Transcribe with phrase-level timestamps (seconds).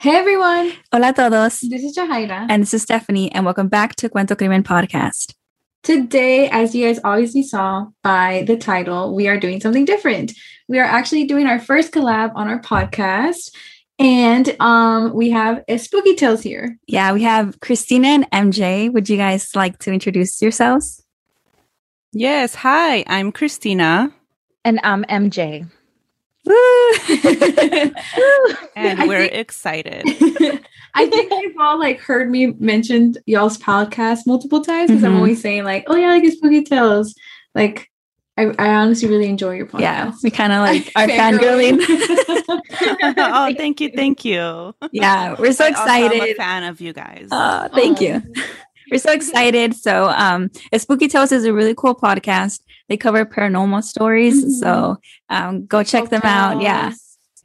[0.00, 1.60] Hey everyone, Hola a todos.
[1.68, 2.46] this is Jahaira.
[2.48, 5.34] And this is Stephanie, and welcome back to Cuento Crimen Podcast.
[5.82, 10.32] Today, as you guys obviously saw by the title, we are doing something different.
[10.68, 13.54] We are actually doing our first collab on our podcast.
[13.98, 16.78] And um, we have Espooky Tales here.
[16.86, 18.90] Yeah, we have Cristiana and MJ.
[18.90, 21.02] Would you guys like to introduce yourselves?
[22.12, 22.54] Yes.
[22.56, 24.12] Hi, I'm Cristiana,
[24.64, 25.70] And I'm MJ.
[28.76, 30.04] And we're think- excited.
[30.94, 35.16] I think you've all like heard me mention y'all's podcast multiple times because I'm Mhm.
[35.16, 37.14] always saying like, "Oh yeah, I like Espooky Tales."
[37.54, 37.88] Like,
[38.36, 39.80] I, I honestly really enjoy your podcast.
[39.80, 41.78] yeah, we kind of like are Fangirling.
[43.18, 44.74] oh, thank you, thank you.
[44.92, 46.36] yeah, we're so I also am a excited.
[46.36, 47.28] fan of you guys.
[47.30, 48.22] Uh, thank you.
[48.90, 49.74] We're so excited.
[49.76, 52.58] So, um, Spooky Tales is a really cool podcast.
[52.90, 54.44] They cover paranormal stories.
[54.44, 54.50] Mhm.
[54.50, 54.96] So,
[55.30, 56.60] um, go check them out.
[56.60, 56.92] Yeah.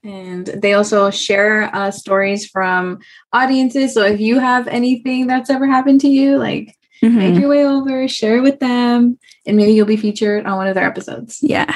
[0.04, 3.00] And they also share uh, stories from
[3.32, 3.94] audiences.
[3.94, 7.16] So if you have anything that's ever happened to you, like Mhm.
[7.16, 10.68] make your way over, share it with them, and maybe you'll be featured on one
[10.68, 11.38] of their episodes.
[11.42, 11.72] Yeah.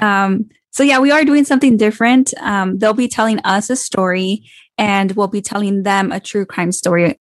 [0.00, 2.32] Um, so yeah, we are doing something different.
[2.40, 4.44] Um, they'll be telling us a story
[4.78, 7.18] and we'll be telling them a true crime story.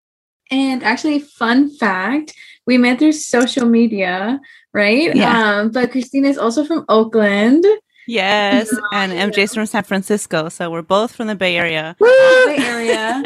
[0.51, 2.33] And actually, fun fact,
[2.65, 4.39] we met through social media,
[4.73, 5.15] right?
[5.15, 5.59] Yeah.
[5.61, 7.65] Um, but Cristiana is also from Oakland.
[8.07, 11.95] yes, and MJ's from San Francisco, so we're both from the Bay Area.
[11.99, 13.23] Bay Area.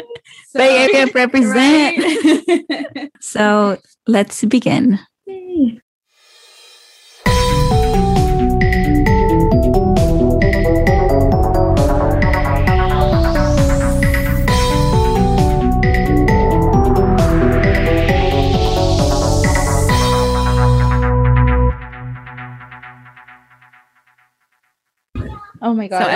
[0.50, 1.98] So- Bay Area represent.
[1.98, 3.10] Right?
[3.20, 4.98] So let's begin.
[5.26, 5.80] Yay.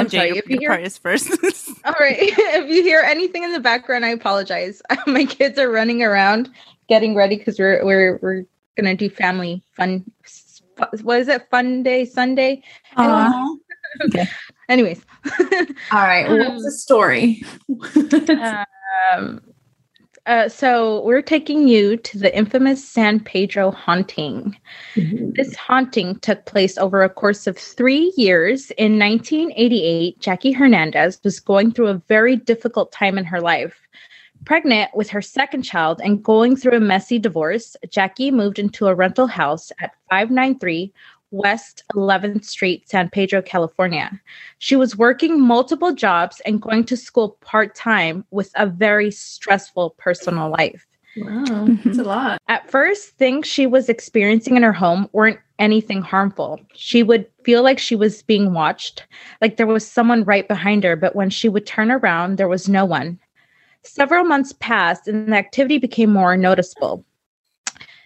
[0.09, 0.29] I'm sorry.
[0.29, 1.31] your, If you hear part is first.
[1.85, 2.17] all right.
[2.21, 4.83] if you hear anything in the background, I apologize.
[5.07, 6.51] my kids are running around
[6.89, 8.45] getting ready because we're we're we're
[8.77, 10.05] gonna do family fun
[11.03, 11.51] what is it?
[11.51, 12.63] Fun day Sunday?
[12.97, 13.57] Aw.
[14.69, 15.05] Anyways.
[15.91, 16.29] All right.
[16.29, 17.43] What's the story?
[19.13, 19.41] um
[20.29, 24.55] uh, so we're taking you to the infamous San Pedro haunting.
[24.95, 28.71] This haunting took place over a course of three years.
[28.73, 33.81] In 1988, Jackie Hernandez was going through a very difficult time in her life.
[34.45, 38.95] Pregnant with her second child and going through a messy divorce, Jackie moved into a
[38.95, 40.93] rental house at 593
[41.31, 44.21] West 11th Street, San Pedro, California.
[44.59, 49.91] She was working multiple jobs and going to school part time with a very stressful
[49.99, 50.87] personal life.
[51.17, 51.89] Wow, mm-hmm.
[51.89, 52.41] that's a lot.
[52.49, 56.61] At first, things she was experiencing in her home weren't anything harmful.
[56.75, 59.07] She would feel like she was being watched,
[59.41, 62.69] like there was someone right behind her, but when she would turn around, there was
[62.69, 63.19] no one.
[63.83, 67.05] Several months passed and the activity became more noticeable.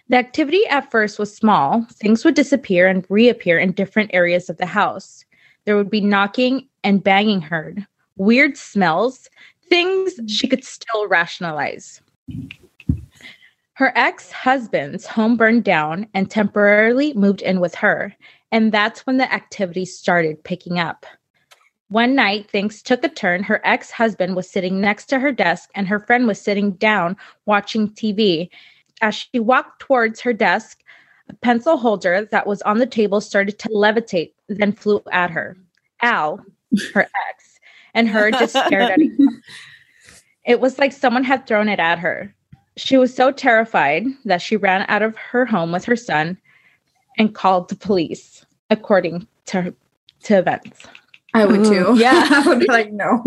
[0.09, 1.85] The activity at first was small.
[1.93, 5.23] Things would disappear and reappear in different areas of the house.
[5.65, 7.85] There would be knocking and banging heard,
[8.17, 9.29] weird smells,
[9.69, 12.01] things she could still rationalize.
[13.73, 18.13] Her ex husband's home burned down and temporarily moved in with her,
[18.51, 21.05] and that's when the activity started picking up.
[21.87, 23.41] One night, things took a turn.
[23.43, 27.15] Her ex husband was sitting next to her desk, and her friend was sitting down
[27.45, 28.49] watching TV.
[29.01, 30.79] As she walked towards her desk,
[31.29, 35.57] a pencil holder that was on the table started to levitate, then flew at her.
[36.01, 36.43] Al,
[36.93, 37.59] her ex,
[37.93, 39.29] and her just stared at each other.
[40.45, 42.35] It was like someone had thrown it at her.
[42.75, 46.37] She was so terrified that she ran out of her home with her son
[47.17, 49.73] and called the police, according to,
[50.23, 50.85] to events.
[51.33, 51.95] I would too.
[51.97, 53.23] Yeah, I would be like, no.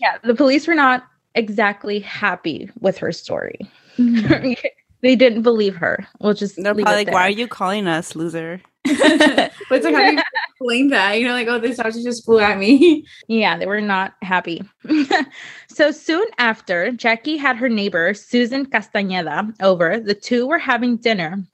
[0.00, 1.04] Yeah, the police were not
[1.34, 3.58] exactly happy with her story.
[3.98, 4.56] Mm.
[5.02, 6.06] they didn't believe her.
[6.20, 9.84] We'll just They're leave probably it like, "Why are you calling us, loser?" but it's
[9.84, 11.20] like, how do you explain that?
[11.20, 13.04] You know, like, oh, this house just flew at me.
[13.28, 14.62] Yeah, they were not happy.
[15.68, 20.00] so soon after, Jackie had her neighbor, Susan Castañeda, over.
[20.00, 21.44] The two were having dinner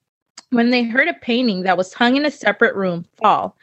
[0.50, 3.56] when they heard a painting that was hung in a separate room fall.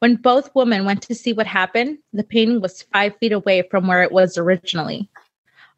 [0.00, 3.86] When both women went to see what happened, the painting was five feet away from
[3.86, 5.08] where it was originally.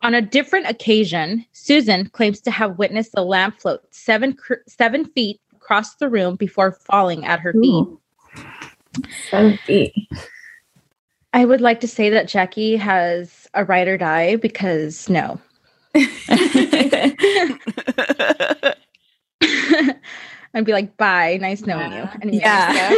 [0.02, 5.04] On a different occasion, Susan claims to have witnessed a lamp float seven, cr- seven
[5.06, 7.86] feet across the room before falling at her feet.
[9.30, 9.92] Seven feet.
[11.32, 15.40] I would like to say that Jackie has a ride or die because no.
[20.54, 22.12] I'd be like, bye, nice knowing Yeah.
[22.14, 22.20] you.
[22.22, 22.70] Anyways, Yeah.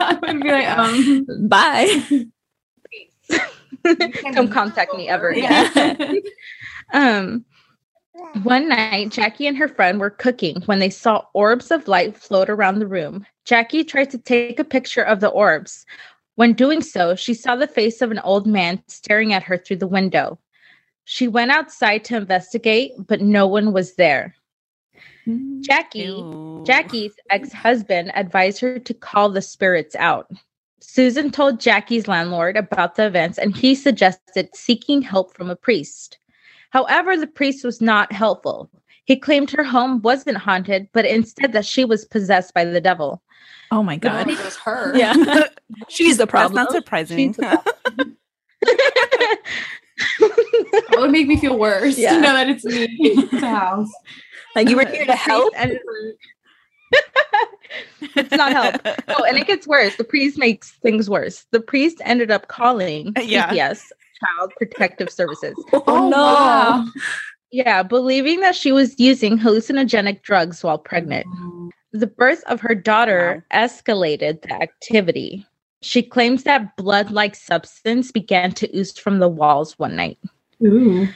[0.00, 2.26] I would be like, um, Bye.
[4.34, 5.32] come contact me ever.
[5.36, 6.12] Yeah.
[6.92, 7.44] Um,
[8.42, 12.50] one night, Jackie and her friend were cooking when they saw orbs of light float
[12.50, 13.26] around the room.
[13.44, 15.86] Jackie tried to take a picture of the orbs.
[16.34, 19.76] When doing so, she saw the face of an old man staring at her through
[19.76, 20.38] the window.
[21.04, 24.34] She went outside to investigate, but no one was there.
[25.60, 26.64] Jackie, Ew.
[26.66, 30.30] Jackie's ex-husband advised her to call the spirits out.
[30.82, 36.18] Susan told Jackie's landlord about the events and he suggested seeking help from a priest.
[36.70, 38.68] However, the priest was not helpful.
[39.04, 43.22] He claimed her home wasn't haunted, but instead that she was possessed by the devil.
[43.70, 44.34] Oh my God, god.
[44.38, 44.94] it was her.
[44.96, 45.14] Yeah.
[45.88, 46.56] She's the problem.
[46.56, 47.32] That's problem.
[47.32, 47.32] not surprising.
[47.32, 48.14] She's the
[50.72, 52.14] That would make me feel worse Yeah.
[52.16, 53.90] to know that it's me in the house.
[54.56, 55.52] like you were here to help.
[55.56, 55.78] And
[58.16, 58.76] it's not help.
[59.08, 59.96] Oh, and it gets worse.
[59.96, 61.46] The priest makes things worse.
[61.50, 63.48] The priest ended up calling uh, Yeah.
[63.50, 63.82] CPS,
[64.38, 65.56] Child Protective Services.
[65.72, 66.16] Oh, oh, no.
[66.16, 66.86] wow.
[67.50, 71.26] Yeah, believing that she was using hallucinogenic drugs while pregnant.
[71.92, 75.46] The birth of her daughter escalated the activity.
[75.82, 80.18] She claims that blood like substance began to ooze from the walls one night.
[80.64, 81.06] Ooh.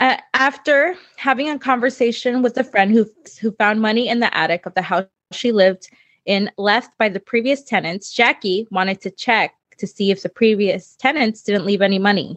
[0.00, 3.06] Uh, after having a conversation with a friend who,
[3.40, 5.90] who found money in the attic of the house she lived
[6.24, 10.96] in, left by the previous tenants, Jackie wanted to check to see if the previous
[10.96, 12.34] tenants didn't leave any money.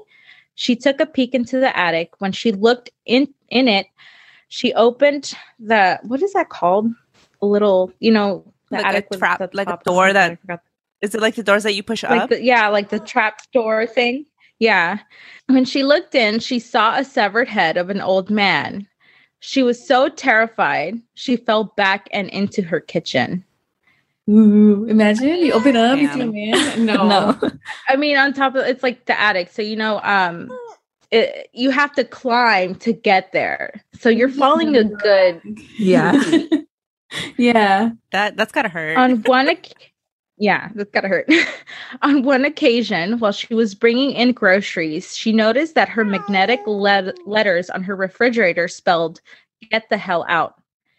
[0.56, 2.12] She took a peek into the attic.
[2.20, 3.88] When she looked in in it,
[4.50, 6.88] she opened the what is that called?
[7.42, 10.38] A little, you know, the Like attic with trap- like a door that
[11.02, 12.30] Is it like the doors that you push like up?
[12.30, 14.26] the, yeah like the trap door thing
[14.60, 15.00] yeah
[15.48, 18.88] when she looked in she saw a severed head of an old man
[19.40, 23.44] she was so terrified she fell back and into her kitchen
[24.30, 24.86] Ooh.
[24.86, 26.86] Imagine you open up, you see a man.
[26.86, 27.08] No.
[27.08, 27.52] No.
[27.90, 30.50] i mean on top of it's like the attic so you know um
[31.12, 35.42] it, you have to climb to get there so you're falling a good
[35.78, 36.14] Yeah.
[37.38, 37.92] yeah.
[38.12, 38.98] that that's gotta hurt.
[38.98, 39.92] on one oc-
[40.38, 41.28] yeah that's gotta hurt.
[42.02, 47.14] On one occasion while she was bringing in groceries she noticed that her magnetic le-
[47.26, 49.22] letters on her refrigerator spelled
[49.72, 50.56] get the hell out.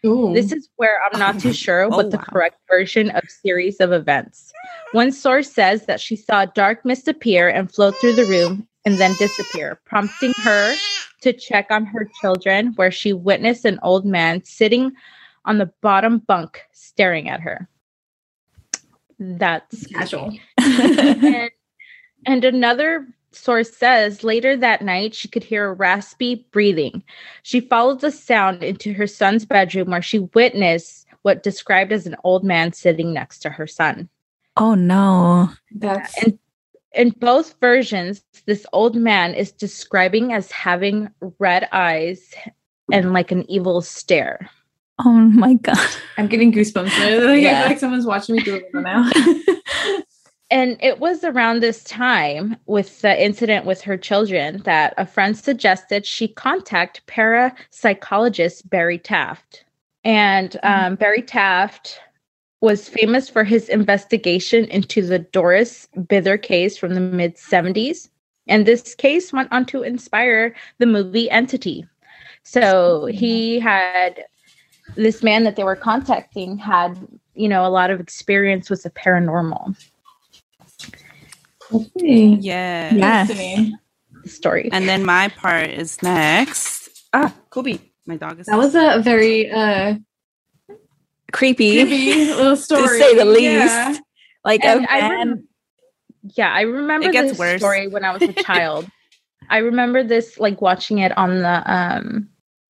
[0.07, 0.35] Ooh.
[0.35, 2.25] this is where i'm not too sure oh, what Oh, the wow.
[2.31, 4.53] correct version of series of events.
[4.93, 8.69] One source says that she saw a dark mist appear and float through the room
[8.85, 10.83] and then disappear prompting her
[11.23, 14.93] to check on her children where she witnessed an old man sitting
[15.47, 17.69] on the bottom bunk staring at her
[19.39, 20.33] that's casual.
[20.59, 21.51] and,
[22.27, 27.03] and another source says later that night she could hear a raspy breathing.
[27.43, 32.17] She followed the sound into her son's bedroom where she witnessed what described as an
[32.25, 34.09] old man sitting next to her son.
[34.57, 35.51] Oh no.
[35.73, 36.39] That's And
[36.93, 42.33] in both versions, this old man is describing as having red eyes
[42.93, 44.49] and like an evil stare.
[45.01, 45.79] Oh my god.
[46.17, 46.87] I'm getting goosebumps.
[46.87, 47.65] I feel Yeah.
[47.65, 49.11] like someone's watching me do it now.
[50.51, 55.37] And it was around this time with the incident with her children that a friend
[55.37, 59.43] suggested she contact parapsychologist Barry Taff.
[60.05, 61.99] And um, Barry Taff
[62.61, 68.09] was famous for his investigation into the Doris Bither case from the mid 70s.
[68.47, 71.85] And this case went on to inspire the movie Entity.
[72.45, 74.23] So he had
[74.97, 76.97] this man that they were contacting had,
[77.35, 79.77] you know, a lot of experience with the paranormal.
[81.73, 82.37] Okay.
[82.41, 82.95] yeah.
[82.95, 83.27] Yeah.
[83.27, 83.75] Destiny.
[84.27, 84.69] story.
[84.73, 86.91] And then my part is next.
[87.13, 87.79] Ah, Kobe.
[88.07, 89.95] My dog is That was a very uh
[91.33, 91.83] Creepy.
[91.85, 92.83] creepy little story.
[92.89, 93.43] To say the least.
[93.75, 93.97] Yeah.
[94.45, 95.29] Like And I man.
[95.29, 95.49] rem-
[96.37, 97.61] yeah, I remember It gets this worse.
[97.61, 98.87] story when I was a child.
[99.51, 102.29] I remember this like watching it on the um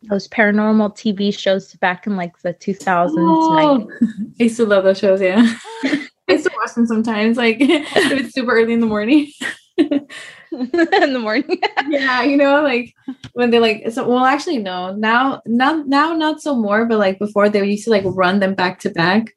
[0.08, 3.14] those paranormal TV shows back in like the 2000s.
[3.16, 3.88] Oh,
[4.40, 5.40] I used to love those shows, yeah.
[5.84, 9.30] I used to watch them sometimes, like if it's super early in the morning.
[9.76, 11.60] in the morning.
[11.88, 12.94] yeah, you know, like
[13.32, 14.94] when they like so well actually no.
[14.94, 18.54] Now now now not so more, but like before they used to like run them
[18.54, 19.34] back to back.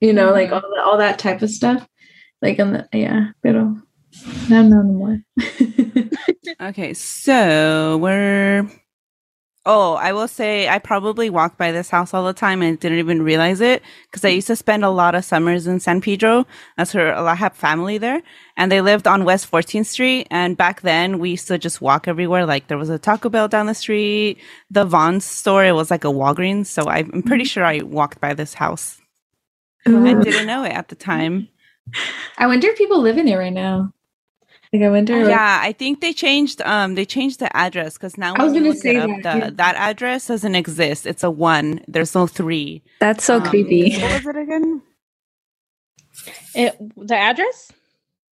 [0.00, 0.54] You know, like Mhm.
[0.54, 1.86] all that all that type of stuff.
[2.42, 3.74] Like on the yeah, pero
[4.50, 5.18] no no no more.
[6.60, 8.68] Okay, so we're.
[9.66, 12.98] Oh, I will say I probably walked by this house all the time and didn't
[12.98, 14.34] even realize it because I mm.
[14.34, 16.46] used to spend a lot of summers in San Pedro.
[16.76, 18.20] That's where I have family there,
[18.58, 20.26] and they lived on West 14th Street.
[20.30, 22.44] And back then, we used to just walk everywhere.
[22.44, 24.38] Like there was a Taco Bell down the street,
[24.70, 25.64] the Vons store.
[25.64, 26.66] It was like a Walgreens.
[26.66, 27.48] So I'm pretty mm.
[27.48, 29.00] sure I walked by this house.
[29.86, 31.48] I didn't know it at the time.
[32.38, 33.92] I wonder if people live in it right now.
[34.74, 35.20] Like I wonder.
[35.20, 38.52] what- Yeah, I think they changed um they changed the address because now I was
[38.52, 39.50] gonna say up, that, the, yeah.
[39.54, 41.06] that address doesn't exist.
[41.06, 41.80] It's a one.
[41.86, 42.82] There's no three.
[42.98, 43.96] That's so Um, creepy.
[44.00, 44.82] What was it again?
[46.56, 47.70] It, the address?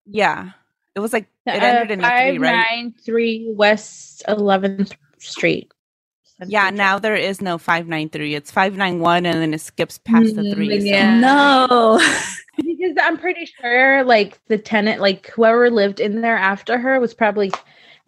[0.06, 0.50] Yeah,
[0.96, 2.64] it was like Uh, it ended in a three, right?
[2.98, 5.70] 593 West 11th Street.
[6.48, 8.34] Yeah, now there is no five nine three.
[8.34, 10.80] It's five nine one, and then it skips past the Mm, three.
[10.80, 12.00] so- No.
[12.82, 17.14] Because I'm pretty sure, like, the tenant, like, whoever lived in there after her was
[17.14, 17.52] probably,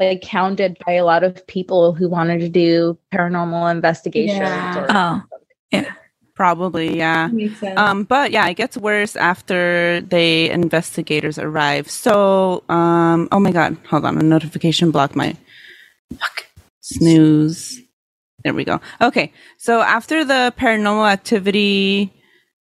[0.00, 4.40] like, counted by a lot of people who wanted to do paranormal investigations.
[4.40, 4.78] Yeah.
[4.80, 5.22] Or,
[5.72, 5.84] Oh.
[6.34, 7.28] Probably, yeah.
[7.76, 11.88] Um, but yeah, it gets worse after the investigators arrive.
[11.88, 15.36] So, um, oh my god, hold on, a notification blocked my
[16.18, 16.46] fuck
[16.80, 17.80] snooze.
[18.42, 18.80] There we go.
[19.00, 22.12] Okay, so after the paranormal activity,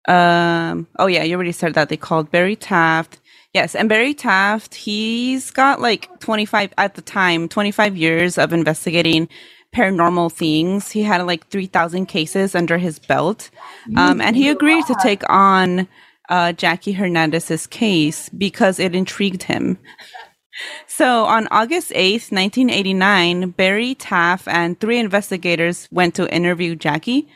[0.08, 3.08] um, oh yeah, you already said that they called Barry Taff.
[3.54, 9.28] Yes, and Barry Taff, he's got like 25 at the time, 25 years of investigating
[9.74, 10.90] paranormal things.
[10.90, 13.50] He had like 3,000 cases under his belt.
[13.96, 15.88] Um, and he agreed to take on
[16.28, 19.78] uh, Jackie Hernandez's case because it intrigued him.
[20.88, 27.28] So on August 8th, 1989, Barry Taff and three investigators went to interview Jackie.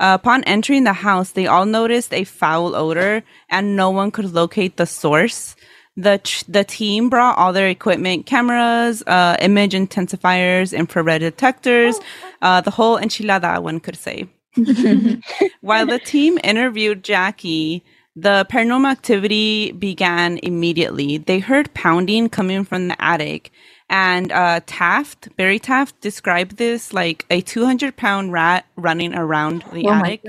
[0.00, 4.32] Uh, upon entering the house, they all noticed a foul odor and no one could
[4.32, 5.56] locate the source.
[5.96, 11.98] The, ch- the team brought all their equipment, cameras, uh, image intensifiers, infrared detectors,
[12.40, 14.28] uh, the whole enchilada, one could say.
[15.60, 21.18] While the team interviewed Jackie, the paranormal activity began immediately.
[21.18, 23.50] They heard pounding coming from the attic.
[23.90, 29.86] And uh, Taff, Barry Taff, described this like a 200 pound rat running around the
[29.86, 30.24] Oh my attic.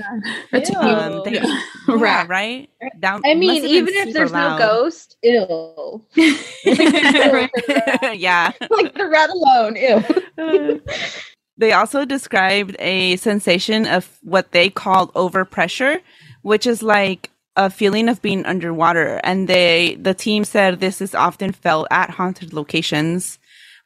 [0.52, 2.28] That's Um, they, yeah, Rat.
[2.28, 2.70] right?
[3.00, 4.58] That I mean, even if there's loud.
[4.58, 6.02] no ghost, ew.
[8.14, 8.52] yeah.
[8.70, 10.82] like the rat alone, ew.
[11.58, 16.00] they also described a sensation of what they called overpressure,
[16.42, 19.20] which is like a feeling of being underwater.
[19.24, 23.38] And they, the team said this is often felt at haunted locations,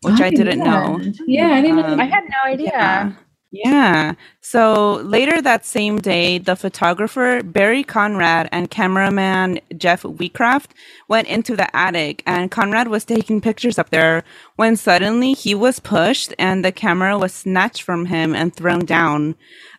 [0.03, 1.01] which I didn't know.
[1.27, 1.85] Yeah, I didn't.
[1.85, 2.71] Um, I had no idea.
[2.73, 3.13] Yeah.
[3.55, 4.15] Yeah.
[4.41, 10.73] So later that same day, the photographer Barry Conrad and cameraman Jeff Wheatcraft
[11.09, 14.25] went into the attic and Conrad was taking pictures up there
[14.57, 19.37] when suddenly he was pushed and the camera was snatched from him and thrown down.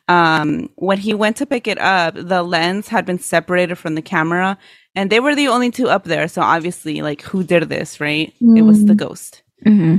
[0.07, 4.01] Um, when he went to pick it up, the lens had been separated from the
[4.01, 4.57] camera
[4.95, 6.29] and they were the only two up there.
[6.29, 8.33] So obviously, like, who did this, right?
[8.39, 9.97] It was the ghost hmm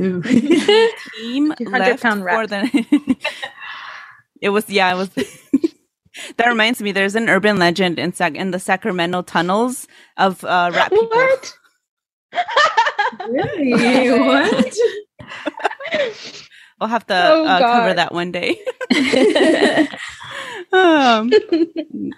[0.00, 0.20] Ooh.
[1.18, 2.48] team left pound for rat.
[2.50, 3.16] the.
[4.40, 5.10] it was yeah, it was.
[6.36, 9.86] that reminds me, there's an urban legend in Sac- in the Sacramento tunnels
[10.16, 11.08] of uh, rat people.
[11.08, 11.54] What?
[13.28, 14.10] really?
[14.18, 14.76] what?
[16.80, 18.60] We'll have to Oh, uh, cover that one day.
[20.72, 21.30] um,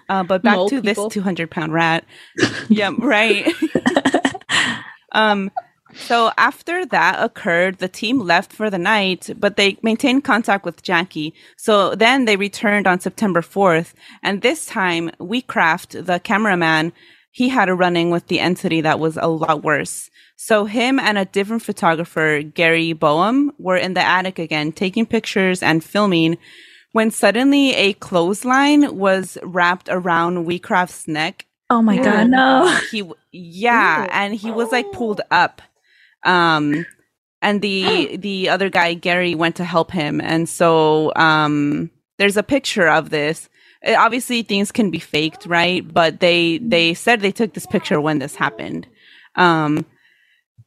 [0.09, 1.05] uh, but back Mole to people.
[1.05, 2.03] this 200 pound rat.
[2.67, 3.47] yeah, right.
[5.13, 5.51] um,
[5.95, 10.83] so after that occurred, the team left for the night, but they maintained contact with
[10.83, 11.33] Jackie.
[11.57, 13.93] So then they returned on September 4th.
[14.23, 16.93] And this time, Wheatcraft, the cameraman,
[17.31, 20.09] he had a running with the entity that was a lot worse.
[20.35, 25.61] So him and a different photographer, Gary Boehm, were in the attic again, taking pictures
[25.61, 26.37] and filming
[26.91, 32.79] when suddenly a clothesline was wrapped around Wheatcraft's neck oh my god, no.
[32.91, 34.09] he yeah Ew.
[34.11, 35.61] and he was like pulled up
[36.23, 36.85] um
[37.41, 42.43] and the the other guy gary went to help him and so um there's a
[42.43, 43.49] picture of this
[43.87, 48.01] Uh, obviously things can be faked right but they they said they took this picture
[48.01, 48.85] when this happened
[49.35, 49.85] um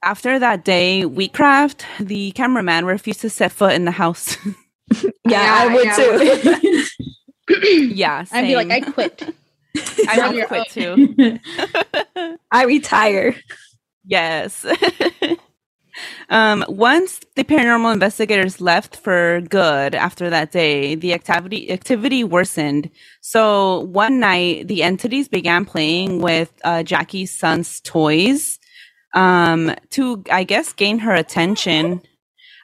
[0.02, 4.36] after that day wheatcraft the cameraman refused to set foot in the house
[5.26, 5.96] Yeah, I would yeah.
[5.96, 6.84] too.
[7.94, 9.34] yeah I'd be like, I quit.
[10.08, 11.38] I on would your quit too
[12.50, 13.34] I retire.
[14.04, 14.66] Yes.
[16.28, 22.90] um, once the paranormal investigators left for good after that day, the activity activity worsened.
[23.20, 28.58] So one night, the entities began playing with uh, Jackie's son's toys
[29.14, 32.02] um, to, I guess, gain her attention.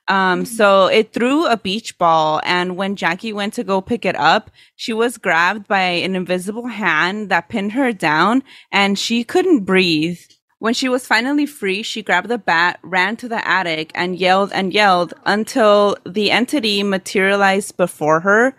[0.09, 4.17] Um, so it threw a beach ball, and when Jackie went to go pick it
[4.17, 8.43] up, she was grabbed by an invisible hand that pinned her down,
[8.73, 10.19] and she couldn't breathe.
[10.61, 14.51] When she was finally free, she grabbed the bat, ran to the attic, and yelled
[14.53, 18.57] and yelled until the entity materialized before her.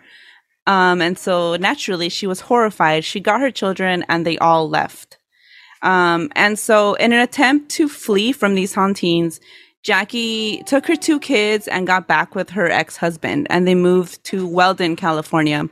[0.66, 3.04] Um, and so naturally, she was horrified.
[3.04, 5.18] She got her children, and they all left.
[5.82, 9.40] Um, and so, in an attempt to flee from these hauntings,
[9.82, 14.22] Jackie took her two kids and got back with her ex husband, and they moved
[14.24, 15.68] to Weldon, California.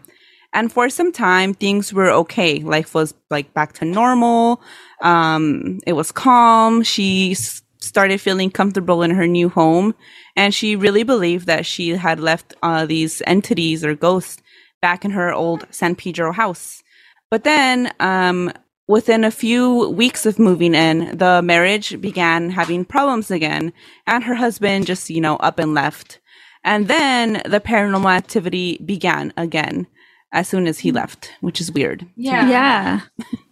[0.52, 2.60] And for some time, things were okay.
[2.60, 4.62] Life was like back to normal.
[5.02, 6.82] Um, it was calm.
[6.82, 7.34] She
[7.80, 9.94] started feeling comfortable in her new home.
[10.36, 14.42] And she really believed that she had left uh, these entities or ghosts
[14.80, 16.82] back in her old San Pedro house.
[17.30, 18.52] But then, um,
[18.86, 23.72] within a few weeks of moving in, the marriage began having problems again,
[24.06, 26.20] and her husband just, you know, up and left.
[26.64, 29.86] And then the paranormal activity began again
[30.32, 32.06] as soon as he left, which is weird.
[32.16, 32.48] Yeah.
[32.48, 33.00] Yeah.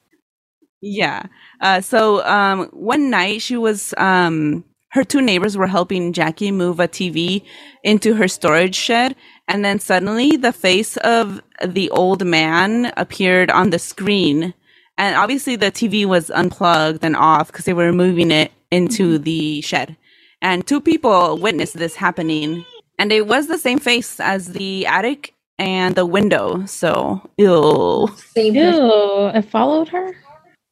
[0.81, 1.27] Yeah.
[1.61, 6.81] Uh, so um, one night she was, um, her two neighbors were helping Jackie move
[6.81, 7.43] a TV
[7.83, 9.17] into her storage shed.
[9.49, 14.55] And then suddenly the face of the old man appeared on the screen.
[14.99, 19.61] And obviously the TV was unplugged and off because they were moving it into the
[19.63, 19.97] shed.
[20.41, 22.65] And two people witnessed this happening.
[22.99, 26.65] And it was the same face as the attic and the window.
[26.67, 28.09] So, ew.
[28.35, 28.85] Same person.
[28.85, 30.15] Ew, it followed her.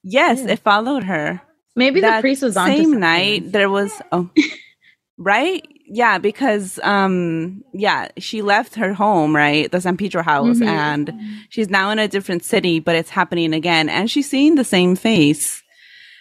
[0.02, 0.52] Yes, Yeah.
[0.52, 1.40] it followed her.
[1.76, 2.68] Maybe the priest was on.
[2.70, 4.30] The same night there was oh
[5.18, 10.66] right yeah because um yeah she left her home right the san pedro house Mhm.
[10.66, 11.12] and
[11.50, 14.96] she's now in a different city but it's happening again and she's seeing the same
[14.96, 15.62] face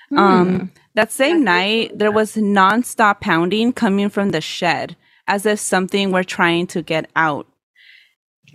[0.10, 0.18] Hmm.
[0.18, 4.96] um that same night there was nonstop pounding coming from the shed
[5.28, 7.48] as if something were trying to get out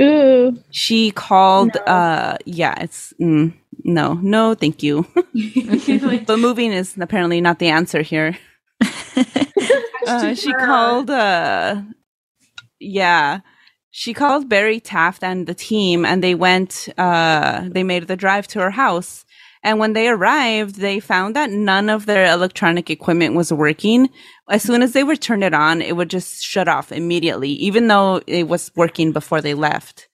[0.03, 0.59] Ooh.
[0.71, 1.83] she called No.
[1.87, 3.53] uh yeah it's mm,
[3.85, 5.07] no no thank you.
[6.27, 8.37] But moving is apparently not the answer here.
[10.07, 11.83] Uh, she called uh
[12.81, 13.41] yeah.
[13.91, 18.47] She called barry taff and the team and they went uh they made the drive
[18.49, 19.25] to her house
[19.63, 24.09] and when they arrived they found that none of their electronic equipment was working.
[24.49, 27.89] As soon as they would turn it on it would just shut off immediately even
[27.89, 30.09] though it was working before they left.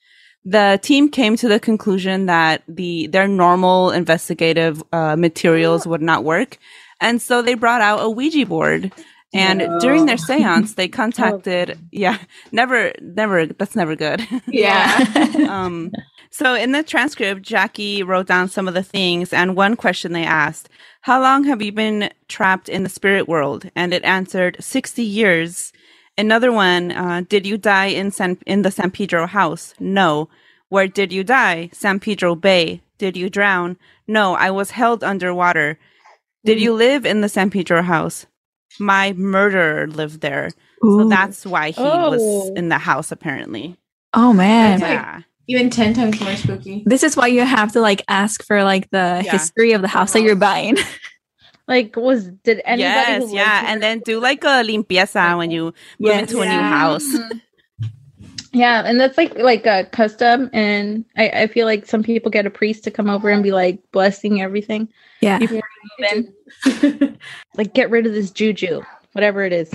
[0.44, 6.22] The team came to the conclusion that the their normal investigative uh, materials would not
[6.22, 6.58] work.
[7.00, 8.92] And so they brought out a ouija board
[9.34, 12.18] and during their seance they contacted yeah
[12.52, 14.26] never never that's never good.
[14.46, 15.04] Yeah.
[15.48, 15.92] um
[16.30, 20.24] so in the transcript jackie wrote down some of the things and one question they
[20.24, 20.68] asked
[21.04, 23.68] how long have you been trapped in the spirit world?
[23.76, 25.70] And it answered 60 years.
[26.16, 29.74] Another one uh, did you die in san in the san pedro house?
[29.78, 30.30] No.
[30.70, 31.68] Where did you die?
[31.74, 32.80] San pedro bay.
[32.96, 33.76] Did you drown?
[34.08, 35.78] No i was held underwater.
[36.42, 38.24] Did you live in the san pedro house
[38.78, 40.50] my murderer lived there
[40.82, 42.52] so that's why he was Oh.
[42.56, 43.76] in the house apparently
[44.12, 44.80] oh man.
[44.80, 46.82] That's yeah Even 10 times more spooky.
[46.86, 49.32] This is why you have to like ask for like the Yeah.
[49.32, 50.76] history of the house that you're buying.
[51.66, 53.24] Like, was did anybody?
[53.24, 56.20] yes, yeah, and then do like a limpieza when you move Yes.
[56.28, 56.68] into a new Yeah.
[56.68, 57.08] house.
[57.08, 57.38] Mm-hmm.
[58.54, 60.48] Yeah, and that's like like a custom.
[60.52, 63.52] And I I feel like some people get a priest to come over and be
[63.52, 64.88] like blessing everything,
[65.20, 65.38] yeah.
[65.40, 67.18] before you move in.
[67.56, 69.70] like get rid of this juju, whatever it is.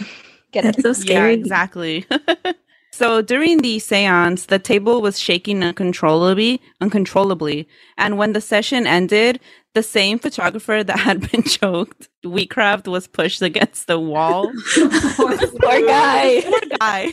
[0.53, 0.83] Get That's it.
[0.83, 1.33] so Yeah, scary.
[1.33, 2.07] exactly.
[2.91, 9.41] so during the séance, the table was shaking uncontrollably, uncontrollably, and when the session ended,
[9.75, 14.51] the same photographer that had been choked, Wheatcraft, was pushed against the wall.
[14.75, 16.41] Poor guy.
[16.41, 17.11] Poor guy.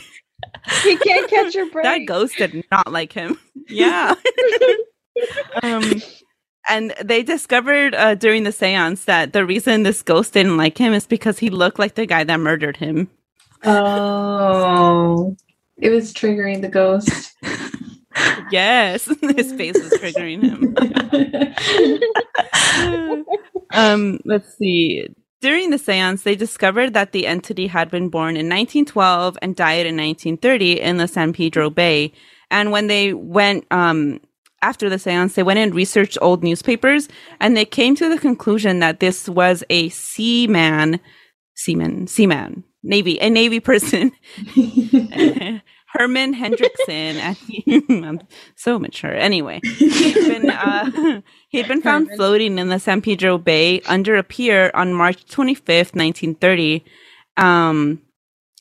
[0.85, 1.85] You can't catch your breath.
[1.85, 3.38] that ghost did not like him.
[3.68, 4.14] Yeah.
[5.62, 6.02] um,
[6.68, 10.92] and they discovered uh, during the seance that the reason this ghost didn't like him
[10.92, 13.09] is because he looked like the guy that murdered him.
[13.64, 15.37] Oh.
[15.79, 17.35] It was triggering the ghost.
[18.50, 20.74] Yes, his face was triggering him.
[23.74, 25.07] um, let's see.
[25.40, 29.87] During the seance, they discovered that the entity had been born in 1912 and died
[29.87, 32.12] in 1930 in the San Pedro Bay.
[32.51, 34.20] And when they went, um,
[34.62, 37.09] after the seance, they went and researched old newspapers
[37.40, 41.01] and they came to the conclusion that this was a seaman,
[41.55, 44.12] seaman, seaman, Navy, a Navy person
[45.99, 47.37] Herman Hendrickson.
[48.05, 48.21] I'm
[48.57, 49.15] so mature.
[49.15, 52.17] Anyway, he'd been uh, he'd been found Herman.
[52.17, 56.85] floating in the San Pedro Bay under a pier on March 25th, 1930.
[57.37, 58.03] Um,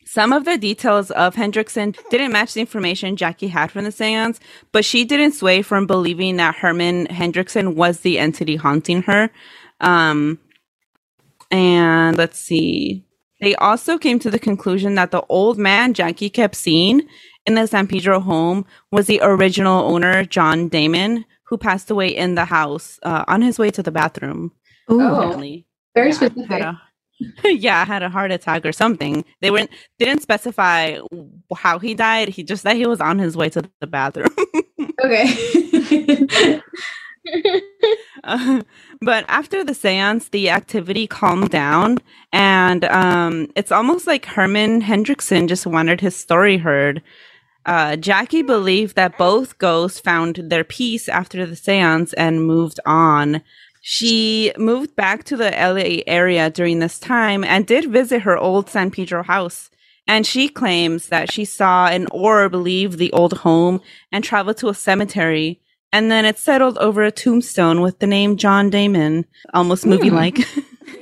[0.05, 4.39] some of the details of Hendrickson didn't match the information Jackie had from the seance,
[4.71, 9.29] but she didn't sway from believing that Herman Hendrickson was the entity haunting her.
[9.81, 10.39] Um,
[11.51, 13.03] and let's see.
[13.41, 17.03] They also came to the conclusion that the old man Jackie kept seeing
[17.45, 22.35] in the San Pedro home was the original owner, John Damon, who passed away in
[22.35, 24.51] the house uh, on his way to the bathroom.
[24.91, 25.01] Ooh.
[25.01, 25.15] Oh.
[25.17, 25.65] apparently.
[25.95, 26.49] Very Yeah, specific.
[26.49, 26.81] had a-
[27.53, 29.23] yeah, had a heart attack or something.
[29.41, 29.69] They weren't
[29.99, 30.97] didn't specify
[31.55, 32.27] how he died.
[32.29, 34.29] He just that he was on his way to the bathroom.
[35.03, 36.61] Okay.
[38.23, 38.61] Uh,
[39.01, 41.99] but after the seance, the activity calmed down,
[42.31, 47.01] and um, it's almost like Herman Hendrickson just wanted his story heard.
[47.65, 53.41] Uh, Jackie believed that both ghosts found their peace after the seance and moved on.
[53.81, 58.69] She moved back to the LA area during this time and did visit her old
[58.69, 59.69] San Pedro house.
[60.07, 63.81] And she claims that she saw an orb leave the old home
[64.11, 65.59] and travel to a cemetery.
[65.95, 70.39] And then it settled over a tombstone with the name John Damon, almost movie like.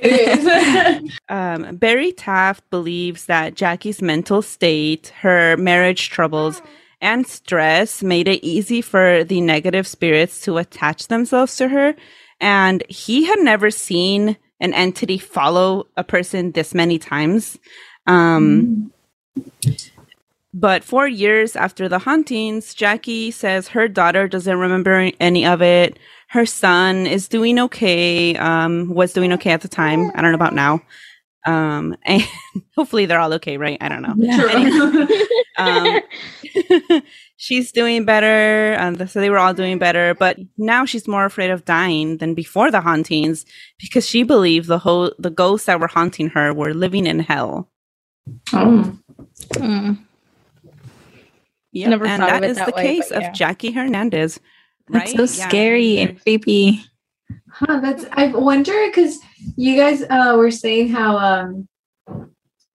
[1.28, 6.62] um, Barry Taff believes that Jackie's mental state, her marriage troubles,
[7.00, 11.96] and stress made it easy for the negative spirits to attach themselves to her.
[12.40, 17.58] And he had never seen an entity follow a person this many times.
[18.06, 18.92] Um,
[20.54, 25.98] but four years after the hauntings, Jackie says her daughter doesn't remember any of it.
[26.28, 30.12] Her son is doing okay, um, was doing okay at the time.
[30.14, 30.80] I don't know about now.
[31.44, 32.22] Um, and
[32.76, 33.78] hopefully they're all okay, right?
[33.80, 34.14] I don't know.
[34.38, 35.08] True.
[35.56, 36.00] Um,
[37.36, 38.76] she's doing better.
[38.80, 42.34] Um, so they were all doing better, but now she's more afraid of dying than
[42.34, 43.46] before the hauntings
[43.78, 47.70] because she believed the whole the ghosts that were haunting her were living in hell.
[48.52, 48.98] oh.
[49.52, 50.04] Mm.
[51.74, 51.90] Yep.
[51.90, 53.32] Never and that is that it is that the way, case but of yeah.
[53.32, 54.40] Jackie Hernandez.
[54.88, 55.28] That's right?
[55.28, 55.48] so Yeah.
[55.48, 56.84] scary and creepy.
[57.50, 59.18] Huh, that's I wonder because
[59.56, 61.68] you guys uh were saying how um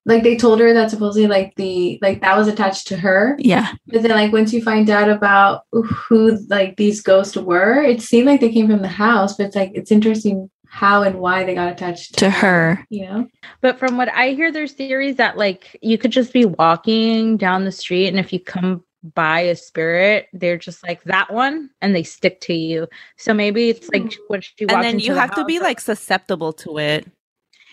[0.06, 3.74] like they told her that supposedly like the like that was attached to her Yeah.
[3.88, 8.26] but then like once you find out about who like these ghosts were it seemed
[8.28, 11.54] like they came from the house but it's like it's interesting how and why they
[11.56, 12.86] got attached To her.
[12.90, 13.28] you know
[13.62, 17.66] But from what I hear, there's theories that like you could just be walking down
[17.66, 21.96] the street, and if you come by a spirit, they're just like that one, and
[21.96, 22.88] they stick to you.
[23.18, 26.54] So maybe it's like when she And then you the have to be like susceptible
[26.54, 27.08] to it.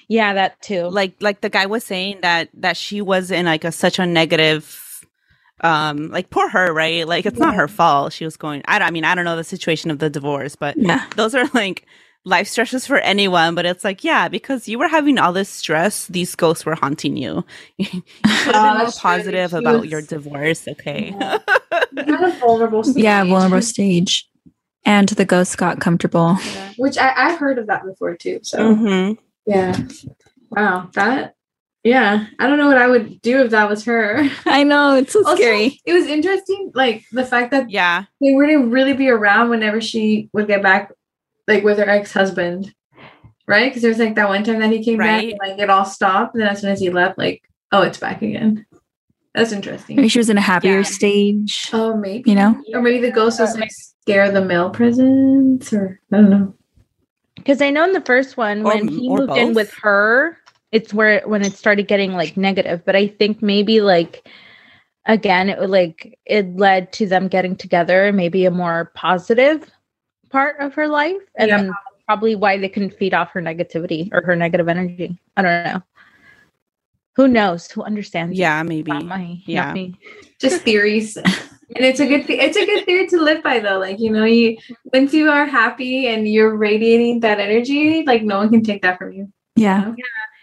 [0.09, 0.85] yeah, that too.
[0.85, 4.07] Like like the guy was saying that that she was in like a such a
[4.07, 5.05] negative
[5.63, 7.07] um like poor her, right?
[7.09, 8.13] Like it's not her fault.
[8.13, 10.57] She was going I don't I mean I don't know the situation of the divorce,
[10.57, 11.05] but Yeah.
[11.17, 11.87] those are like
[12.27, 16.07] life stresses for anyone but it's like yeah because you were having all this stress
[16.09, 17.45] these ghosts were haunting you
[17.79, 19.01] you should have Oh, been more true.
[19.01, 21.39] positive She about was- your divorce okay Yeah.
[21.97, 23.23] Kind of vulnerable Yeah.
[23.23, 23.31] stage.
[23.31, 24.29] Vulnerable stage.
[24.85, 26.37] And the ghost got comfortable.
[26.55, 26.73] Yeah.
[26.77, 29.13] which I, i've heard of that before too so hmm
[29.47, 29.73] yeah
[30.51, 31.35] wow that
[31.85, 34.97] yeah i don't know what i would do if that was her I know.
[34.97, 35.81] It's so Also, scary.
[35.85, 40.29] it was interesting like the fact that yeah they wouldn't really be around whenever she
[40.33, 40.91] would get back,
[41.49, 42.75] like with her ex husband,
[43.47, 43.71] right?
[43.71, 45.85] Because there was like that one time that he came back, and, like it all
[45.85, 48.65] stopped, and then as soon as he left, like oh, it's back again.
[49.35, 49.97] That's interesting.
[49.97, 50.83] Maybe she was in a happier Yeah.
[50.83, 51.69] stage.
[51.73, 52.63] Oh, maybe You know?
[52.73, 56.55] or maybe the ghost was like scare the male presence, or I don't know.
[57.35, 60.39] Because I know in the first one, Or- when he or moved in with her,
[60.73, 62.83] it's where when it started getting like negative.
[62.85, 64.27] But I think maybe like
[65.07, 69.71] again, it would like it led to them getting together, maybe a more positive
[70.31, 71.71] part of her life, and Yeah.
[72.07, 75.19] probably why they couldn't feed off her negativity or her negative energy.
[75.37, 75.83] I don't know.
[77.17, 77.71] Who knows?
[77.71, 78.39] Who understands?
[78.39, 79.73] yeah maybe my, Yeah.
[79.73, 79.95] me.
[80.39, 81.17] Just theories.
[81.75, 83.79] And it's a good, th- it's a good theory to live by, though.
[83.79, 84.57] Like you know, you
[84.93, 88.99] once you are happy and you're radiating that energy, like no one can take that
[88.99, 89.33] from you.
[89.57, 89.93] Yeah.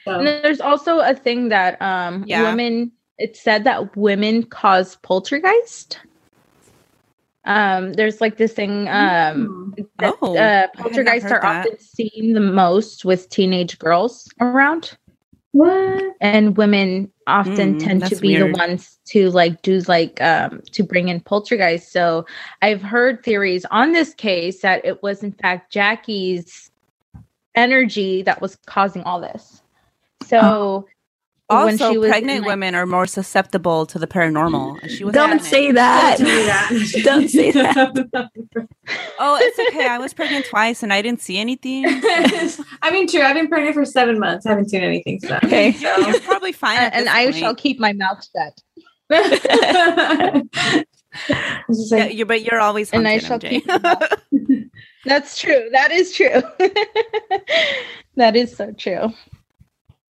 [0.03, 0.19] So.
[0.19, 2.43] And there's also a thing that um Yeah.
[2.43, 5.99] women it's said that women cause poltergeist.
[7.45, 9.71] Um there's like this thing um Hmm.
[9.99, 11.67] that, Oh, uh poltergeists are that.
[11.67, 14.97] often seen the most with teenage girls around
[15.51, 16.15] What?
[16.21, 18.53] and women often Mm, tend to be weird.
[18.53, 22.25] the ones to like do like um to bring in poltergeist so
[22.61, 26.71] i've heard theories on this case that it was in fact jackie's
[27.55, 29.61] energy that was causing all this
[30.21, 30.92] so when
[31.53, 35.13] also she was pregnant in, like- women are more susceptible to the paranormal she was
[35.13, 35.41] Don't pregnant.
[35.43, 36.17] say that.
[36.17, 37.01] Don't do that.
[37.03, 38.29] Don't say that.
[39.19, 41.85] oh it's okay i was pregnant twice and i didn't see anything
[42.81, 43.21] I mean, true.
[43.21, 44.45] I've been pregnant for seven months.
[44.45, 45.19] I haven't seen anything.
[45.21, 45.35] So.
[45.43, 45.69] Okay.
[45.71, 47.35] you're, you're probably fine at and i point.
[47.35, 48.61] shall keep my mouth shut
[51.69, 53.49] It's yeah, like, you but you're always and i shall MJ.
[53.49, 54.67] keep
[55.05, 56.41] that's true that is true
[58.15, 59.13] that is so true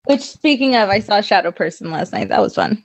[0.05, 2.85] which speaking of i saw a shadow person last night that was fun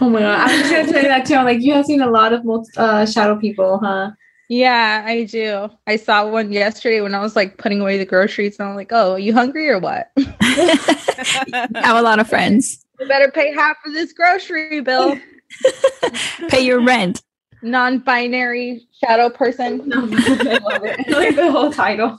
[0.00, 0.40] oh my god!
[0.40, 1.34] I was just gonna tell you that too.
[1.34, 4.12] I'm like, you have seen a lot of mul- uh, shadow people, huh?
[4.48, 5.70] Yeah, I do.
[5.86, 8.90] I saw one yesterday when I was like putting away the groceries, and I'm like,
[8.92, 10.10] "Oh, are you hungry or what?
[10.16, 12.84] I have a lot of friends.
[13.00, 15.18] you better pay half of this grocery bill."
[16.48, 17.22] Pay your rent.
[17.60, 19.92] Non-binary shadow person.
[19.94, 20.98] I love it.
[21.08, 22.18] I like the whole title.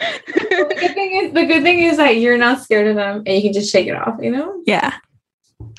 [0.00, 3.36] The good thing is the good thing is that you're not scared of them and
[3.36, 4.62] you can just shake it off, you know?
[4.66, 4.94] Yeah.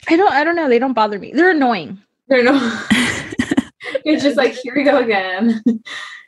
[0.10, 0.32] I don't.
[0.32, 0.70] I don't know.
[0.70, 1.32] They don't bother me.
[1.34, 2.00] They're annoying.
[2.28, 2.54] They're no
[4.06, 5.62] you're just like, here we go again.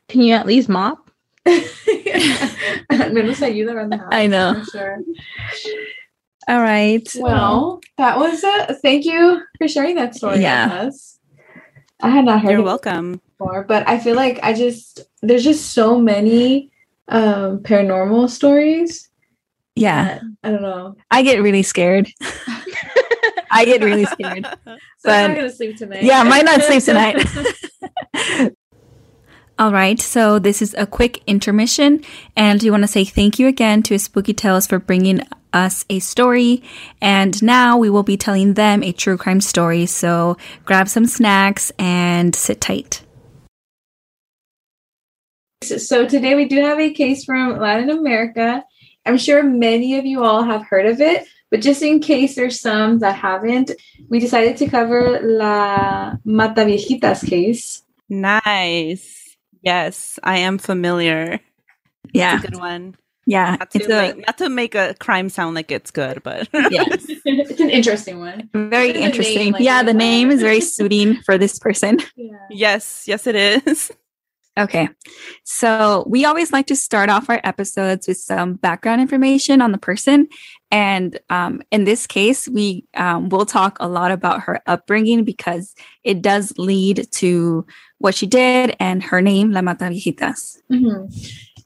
[0.10, 1.10] Can you at least mop?
[1.48, 1.62] I'm
[3.14, 4.10] Menos ayuda around the house.
[4.12, 4.64] I know.
[4.72, 5.00] Sure.
[6.48, 7.08] All right.
[7.18, 8.78] Well, that was it.
[8.82, 10.66] Thank you for sharing that story Yeah.
[10.66, 11.20] with us.
[12.02, 13.22] I had not heard You're it welcome.
[13.38, 16.70] before, but I feel like I just there's just so many
[17.08, 19.10] um paranormal stories.
[19.76, 20.06] yeah.
[20.06, 20.96] that- I don't know.
[21.12, 22.08] I get really scared.
[23.52, 24.46] I get really scared.
[25.04, 26.04] So I'm not gonna sleep tonight.
[26.04, 27.28] Yeah, I might not sleep tonight.
[29.60, 32.02] All right, so this is a quick intermission,
[32.36, 35.20] and we want to say thank you again to Spooky Tales for bringing
[35.52, 36.64] us a story.
[37.02, 39.86] And now we will be telling them a true crime story.
[39.86, 43.04] So grab some snacks and sit tight.
[45.64, 48.64] So today we do have a case from Latin America.
[49.06, 52.60] I'm sure many of you all have heard of it, but just in case there's
[52.60, 53.72] some that haven't,
[54.10, 57.84] we decided to cover La Mataviejitas case.
[58.10, 59.36] Nice.
[59.62, 61.40] Yes, I am familiar.
[62.14, 62.96] Yeah, It's a good one.
[63.26, 66.22] yeah, Not it's to, a make, not to make a crime sound like it's good,
[66.24, 68.50] but yes, it's an interesting one.
[68.54, 69.38] very interesting.
[69.38, 72.00] name, like, yeah, the name is very suiting for this person.
[72.16, 72.36] Yeah.
[72.50, 73.92] yes, yes, it is.
[74.58, 74.88] Okay.
[75.44, 79.80] So we always like to start off our episodes with some background information on the
[79.80, 80.28] person.
[80.70, 85.74] And um, in this case, we um, will talk a lot about her upbringing because
[86.04, 87.66] it does lead to
[87.98, 90.58] what she did and her name, La Mata Viejitas.
[90.72, 91.12] Mhm.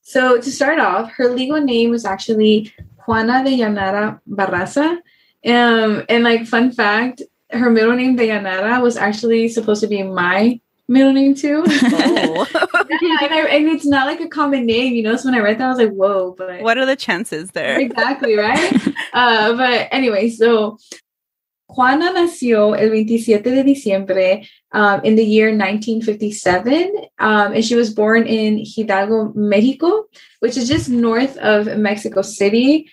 [0.02, 2.74] So to start off, her legal name was actually
[3.06, 5.00] Juana Dayanara Barraza.
[5.46, 7.22] Um, and like fun fact,
[7.52, 11.64] her middle name Dayanara was actually supposed to be my middle name too.
[12.00, 12.48] Oh.
[12.54, 15.16] yeah, and, I, and it's not like a common name, you know.
[15.16, 17.80] So when I read that, I was like, "Whoa!" But what are the chances there?
[17.80, 18.74] exactly right.
[19.14, 20.78] uh, but anyway, so
[21.70, 27.94] Juana nació el 27 de diciembre um, in the year 1957, um, and she was
[27.94, 30.06] born in Hidalgo, Mexico,
[30.40, 32.90] which is just north of Mexico City.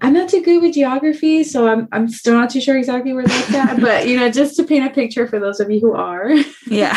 [0.00, 3.26] I'm not too good with geography, so I'm I'm still not too sure exactly where
[3.26, 3.80] that's at.
[3.80, 6.30] But you know, just to paint a picture for those of you who are,
[6.68, 6.94] Yeah.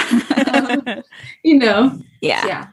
[1.44, 2.46] you know, yeah.
[2.46, 2.68] yeah.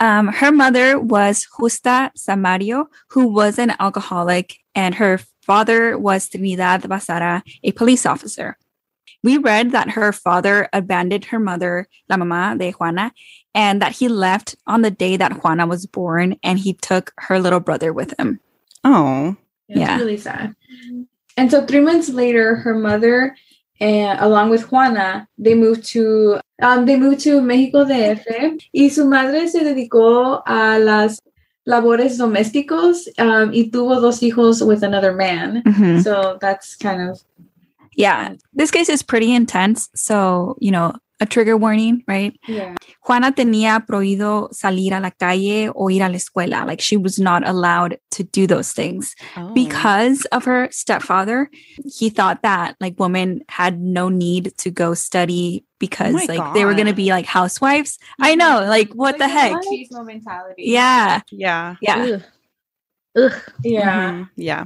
[0.00, 6.82] Um, her mother was Justa Samario, who was an alcoholic, and her father was Trinidad
[6.82, 8.56] Barraza, a police officer.
[9.22, 13.12] We read that her father abandoned her mother, la mamá de Juana,
[13.54, 17.38] and that he left on the day that Juana was born, and he took her
[17.38, 18.40] little brother with him.
[18.84, 19.36] oh,
[19.70, 19.96] It's Yeah.
[19.98, 20.54] really sad.
[21.36, 23.34] And so three months later, her mother,
[23.80, 28.20] and along with Juana, they moved to um, they moved to Mexico DF.
[28.74, 31.18] Y su madre se dedicó a las
[31.66, 35.62] labores domésticos um, y tuvo dos hijos with another man.
[35.64, 36.02] Mhm.
[36.02, 37.20] So that's kind of
[37.96, 39.88] Yeah, this case is pretty intense.
[39.94, 42.38] So, you know, a trigger warning, right?
[42.48, 42.74] yeah.
[43.02, 46.66] Juana tenía prohibido salir a la calle o ir a la escuela.
[46.66, 49.14] Like she was not allowed to do those things.
[49.36, 49.52] oh.
[49.52, 51.50] because of her stepfather
[51.84, 56.64] he thought that like women had no need to go study because my like they
[56.64, 60.64] were going to be like housewives i know like what the heck Machismo mentality.
[60.66, 62.22] yeah yeah, yeah Ugh.
[63.16, 63.32] Ugh.
[63.64, 64.12] Yeah.
[64.12, 64.28] Mhm.
[64.36, 64.64] yeah.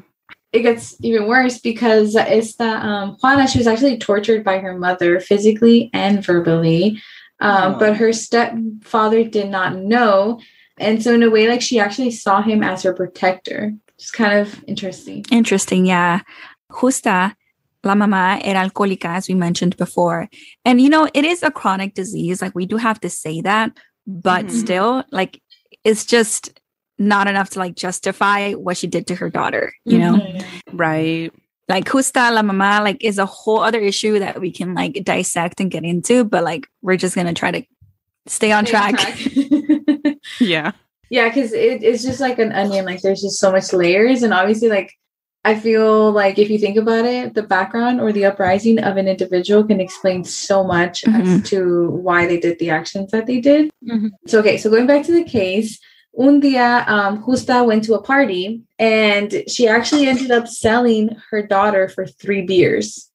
[0.54, 5.20] It gets even worse because esta um, Juana, she was actually tortured by her mother
[5.20, 7.00] physically and verbally,
[7.40, 7.78] um, Oh.
[7.80, 10.40] but her stepfather did not know,
[10.78, 13.74] and so in a way, like she actually saw him as her protector.
[13.98, 15.24] It's kind of interesting.
[15.30, 16.20] interesting yeah
[16.80, 17.34] justa
[17.84, 20.28] la mamá era alcohólica as we mentioned before
[20.64, 23.70] and you know it is a chronic disease like we do have to say that
[24.06, 24.50] but Mhm.
[24.62, 25.40] still like
[25.84, 26.42] it's just
[26.98, 30.44] not enough to like justify what she did to her daughter you know Mhm.
[30.72, 31.32] Right.
[31.68, 35.60] like justa la mamá like is a whole other issue that we can like dissect
[35.60, 37.62] and get into but like we're just gonna try to
[38.26, 40.16] stay on Stay on track, track.
[40.40, 40.72] Yeah.
[41.10, 42.84] yeah, because it, it's just like an onion.
[42.86, 44.90] Like there's just so much layers, and obviously, like
[45.44, 49.08] I feel like if you think about it, the background or the uprising of an
[49.08, 53.70] individual can explain so much as to why they did the actions that they did.
[53.86, 54.10] Mhm.
[54.26, 55.78] So okay, so going back to the case,
[56.18, 61.42] un día, um, Justa went to a party, and she actually ended up selling her
[61.46, 63.10] daughter for three beers.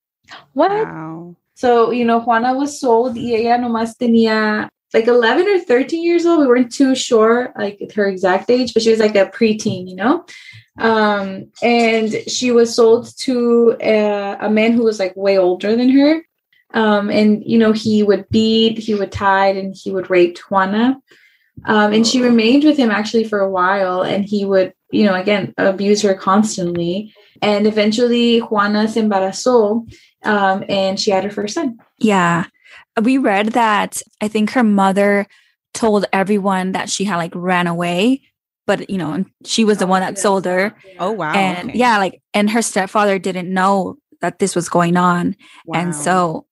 [0.53, 0.71] What?
[0.71, 1.35] Wow.
[1.55, 6.25] So, you know, Juana was sold y ella nomás tenía like 11 or 13 years
[6.25, 6.39] old.
[6.39, 9.95] We weren't too sure like her exact age, but she was like a preteen, you
[9.95, 10.25] know?
[10.77, 15.89] Um, and she was sold to a, a man who was like way older than
[15.89, 16.21] her.
[16.73, 21.01] Um, and you know, he would beat, he would tie, and he would rape Juana.
[21.65, 25.15] Um, and she remained with him actually for a while, and he would, you know,
[25.15, 27.13] again abuse her constantly.
[27.41, 29.87] And eventually, Juana se embarazó,
[30.23, 31.77] um, and she had her first son.
[31.97, 32.45] Yeah.
[33.01, 35.27] We read that I think her mother
[35.73, 38.21] told everyone that she had like ran away,
[38.65, 40.75] but you know, she was the one that sold her.
[40.99, 41.33] Oh wow.
[41.33, 41.79] and okay.
[41.79, 45.35] yeah, like, and her stepfather didn't know that this was going on.
[45.73, 46.45] And so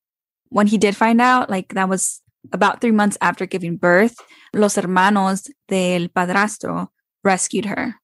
[0.49, 2.21] when he did find out, like that was
[2.53, 4.15] about three months after giving birth,
[4.53, 6.89] los hermanos del padrastro
[7.23, 7.95] rescued her.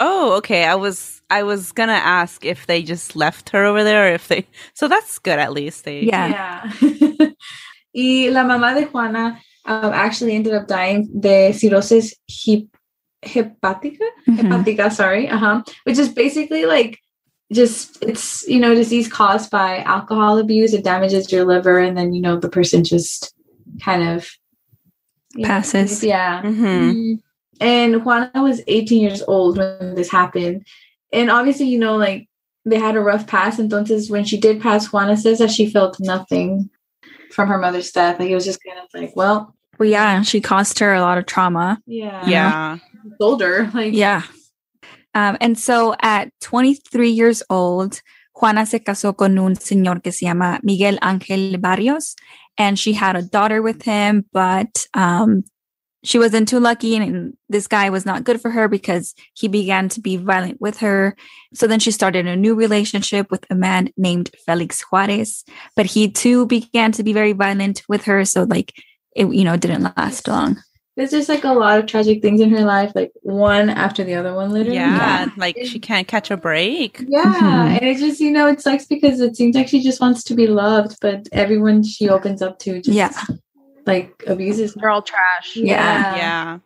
[0.00, 0.64] Oh, okay.
[0.64, 4.28] I was I was gonna ask if they just left her over there or if
[4.28, 5.84] they so that's good at least.
[5.84, 6.28] They Yeah.
[6.80, 7.30] Yeah.
[7.94, 12.76] y la mamá de Juana um, actually ended up dying de cirrhosis hep-
[13.24, 14.06] hepática.
[14.28, 14.38] Mhm.
[14.38, 15.28] Hepatica, sorry.
[15.28, 15.62] Uh-huh.
[15.84, 16.98] Which is basically like
[17.52, 20.74] just it's you know disease caused by alcohol abuse.
[20.74, 23.34] It damages your liver, and then you know the person just
[23.80, 24.37] kind of you know,
[25.42, 26.02] Passes.
[26.02, 26.42] yeah.
[26.42, 26.92] Mhm.
[26.94, 27.18] Mhm.
[27.60, 30.66] And Juana was 18 years old when this happened.
[31.12, 32.28] And obviously, you know, like
[32.64, 33.58] they had a rough past.
[33.58, 36.70] Entonces, when she did pass, Juana says that she felt nothing
[37.32, 38.18] from her mother's death.
[38.20, 41.18] Like it was just kind of like, well, Well, yeah, she caused her a lot
[41.18, 41.80] of trauma.
[41.86, 42.78] yeah, Yeah.
[43.20, 44.22] older, like Yeah.
[45.14, 48.02] Um, and so at 23 years old,
[48.34, 52.14] Juana se casó con un señor que se llama Miguel Ángel Barrios,
[52.58, 55.44] and she had a daughter with him, but um,
[56.04, 59.88] she wasn't too lucky, and this guy was not good for her because he began
[59.90, 61.16] to be violent with her.
[61.54, 65.44] So then she started a new relationship with a man named Felix Juarez,
[65.76, 68.24] but he too began to be very violent with her.
[68.24, 68.72] So like
[69.16, 70.58] it, you know, didn't last long.
[70.98, 74.14] There's just like a lot of tragic things in her life, like one after the
[74.14, 74.76] other one, literally.
[74.76, 75.28] Yeah.
[75.38, 77.02] Like she can't catch a break.
[77.08, 77.78] Yeah, Mhm.
[77.78, 80.34] and it just you know it sucks because it seems like she just wants to
[80.34, 83.12] be loved, but everyone she opens up to just Yeah.
[83.86, 84.74] like abuses.
[84.74, 85.54] They're all trash.
[85.56, 86.16] Yeah.
[86.16, 86.58] Yeah.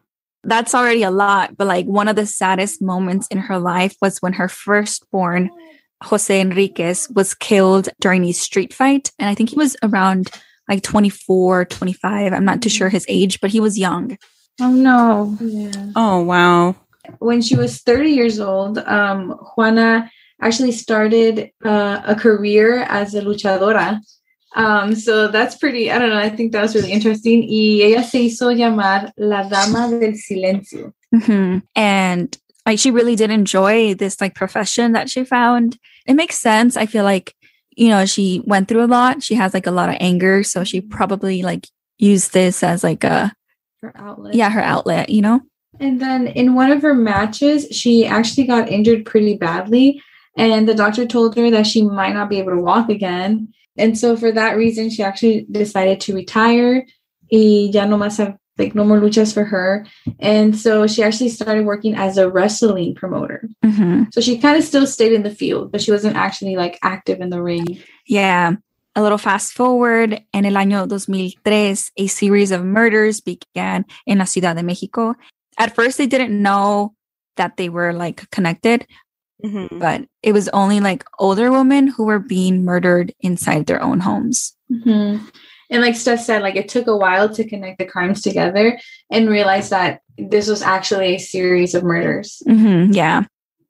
[0.45, 4.19] that's already a lot but like one of the saddest moments in her life was
[4.19, 5.49] when her firstborn
[6.03, 10.31] jose enriquez was killed during a street fight and i think he was around
[10.69, 14.17] like 24 25 i'm not too sure his age but he was young
[14.61, 15.37] Oh no.
[15.41, 15.91] Yeah.
[15.97, 16.77] Oh wow.
[17.21, 20.11] when she was 30 years old, um, Juana
[20.43, 23.99] actually started uh, a career as a luchadora.
[24.55, 27.49] Um, so that's pretty, I don't know, I think that was really interesting.
[27.49, 30.93] Y ella se hizo llamar la Dama del Silencio.
[31.15, 31.63] Mhm.
[31.75, 36.75] and like she really did enjoy this like profession that she found it makes sense
[36.77, 37.35] i feel like
[37.77, 40.65] you know she went through a lot she has like a lot of anger so
[40.65, 40.91] she mm-hmm.
[40.91, 41.67] probably like
[41.99, 43.33] used this as like a
[43.81, 44.35] Her outlet.
[44.35, 45.41] yeah her outlet you know
[45.81, 50.01] And then in one of her matches, she actually got injured pretty badly.
[50.37, 53.49] And the doctor told her that she might not be able to walk again.
[53.77, 56.87] And so for that reason, she actually decided to retire.
[57.33, 59.87] Y ya no más have, like no more luchas for her.
[60.21, 63.49] And so she actually started working as a wrestling promoter.
[63.65, 64.13] Mhm.
[64.13, 67.21] So she kind of still stayed in the field, but she wasn't actually like active
[67.21, 67.79] in the ring.
[68.07, 68.57] Yeah.
[68.95, 74.25] A little fast forward, en el año 2003, a series of murders began in la
[74.25, 75.15] Ciudad de Mexico.
[75.57, 76.93] At first, they didn't know
[77.37, 78.87] that they were like connected,
[79.43, 79.79] Mhm.
[79.81, 84.55] but it was only like older women who were being murdered inside their own homes.
[84.71, 85.21] Mhm.
[85.73, 88.79] And like Steph said, like it took a while to connect the crimes together
[89.11, 92.43] and realize that this was actually a series of murders.
[92.47, 93.25] Mhm, yeah.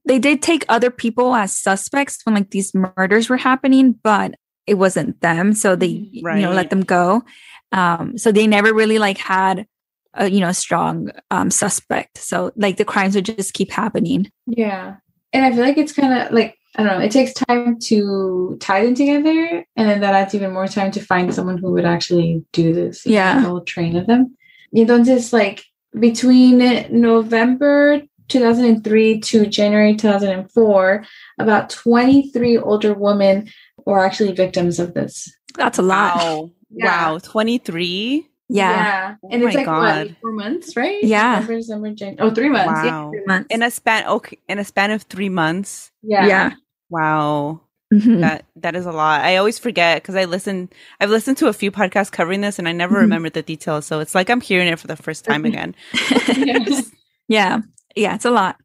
[0.04, 4.34] They did take other people as suspects when like these murders were happening, but
[4.66, 5.54] it wasn't them.
[5.54, 7.22] So they, you know, let them go.
[7.70, 9.66] Um, so they never really like had
[10.14, 12.18] a, you know, strong um, suspect.
[12.18, 14.30] So like the crimes would just keep happening.
[14.46, 14.96] Yeah.
[15.32, 18.56] And I feel like it's kind of like, I don't know, it takes time to
[18.60, 19.64] tie them together.
[19.76, 23.04] And then that adds even more time to find someone who would actually do this.
[23.04, 23.40] Yeah.
[23.40, 24.36] the whole train of them.
[24.74, 25.64] Entonces, like
[25.98, 26.58] between
[26.90, 31.04] November 2003 to January 2004,
[31.38, 33.50] about 23 older women
[33.84, 35.30] were actually victims of this.
[35.56, 36.16] That's a lot.
[36.16, 36.50] Wow.
[36.74, 37.10] Yeah.
[37.12, 37.18] Wow.
[37.18, 38.26] 23?
[38.48, 39.16] Yeah.
[39.22, 40.06] Oh and Oh it's like what, God.
[40.06, 41.04] like four months, right?
[41.04, 41.32] Yeah.
[41.40, 42.80] November, December, Jan- oh, three months.
[42.82, 42.90] Yeah.
[42.90, 43.10] Wow.
[43.10, 43.46] Three months.
[43.50, 45.90] In a span okay, in a span of 3 months.
[46.02, 46.26] Yeah.
[46.26, 46.50] yeah.
[46.92, 47.60] Wow.
[47.92, 48.20] Mhm.
[48.20, 49.20] That that is a lot.
[49.22, 50.68] I always forget cuz I listen
[51.00, 53.00] I've listened to a few podcasts covering this and I never Mhm.
[53.02, 53.86] remember the details.
[53.86, 55.74] So it's like I'm hearing it for the first time again.
[56.36, 56.90] Yes.
[57.28, 57.60] Yeah.
[57.96, 58.56] Yeah, it's a lot.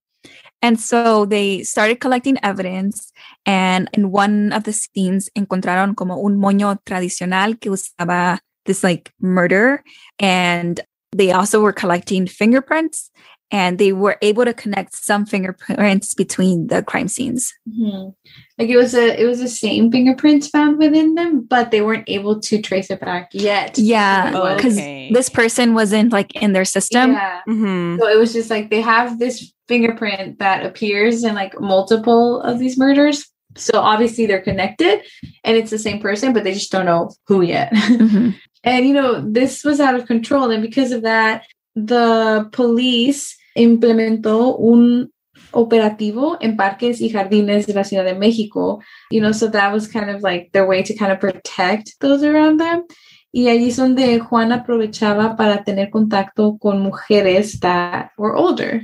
[0.61, 3.11] And so they started collecting evidence
[3.45, 9.11] and in one of the scenes encontraron como un moño tradicional que usaba this like
[9.21, 9.83] murder
[10.19, 10.81] and
[11.15, 13.11] they also were collecting fingerprints
[13.51, 17.53] and they were able to connect some fingerprints between the crime scenes.
[17.69, 18.13] Mhm.
[18.57, 22.03] Like it was a it was the same fingerprints found within them, but they weren't
[22.07, 23.77] able to trace it back yet.
[23.77, 25.09] Yeah, Oh, because okay.
[25.13, 27.13] this person wasn't like in their system.
[27.13, 27.41] Yeah.
[27.47, 27.99] Mm-hmm.
[27.99, 32.59] So it was just like they have this fingerprint that appears in like multiple of
[32.59, 33.25] these murders.
[33.55, 35.01] So obviously they're connected
[35.43, 37.71] and it's the same person, but they just don't know who yet.
[37.73, 38.35] Mhm.
[38.63, 40.51] and you know, this was out of control.
[40.51, 41.43] And because of that,
[41.85, 45.11] the police implementó un
[45.51, 48.81] operativo en parques y jardines de la Ciudad de México.
[49.11, 52.23] You know, so that was kind of like their way to kind of protect those
[52.23, 52.83] around them.
[53.31, 58.81] Y allí es donde Juana aprovechaba para tener contacto con mujeres that were older.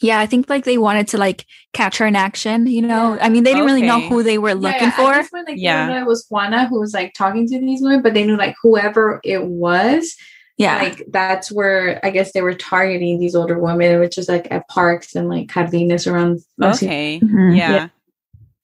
[0.00, 3.16] Yeah, I think like they wanted to like catch her in action, you know.
[3.20, 5.12] I mean, they didn't really know who they were looking Yeah, for.
[5.12, 5.90] At this point, like, Yeah.
[5.90, 6.00] yeah.
[6.02, 9.20] it was Juana who was like talking to these women, but they knew like whoever
[9.22, 10.16] it was,
[10.62, 10.82] Yeah.
[10.82, 14.68] like that's where I guess they were targeting these older women, which is like at
[14.68, 16.40] parks and like jardines around.
[16.58, 16.92] la ciudad.
[16.92, 17.20] Okay.
[17.20, 17.56] Mhm.
[17.56, 17.88] Yeah.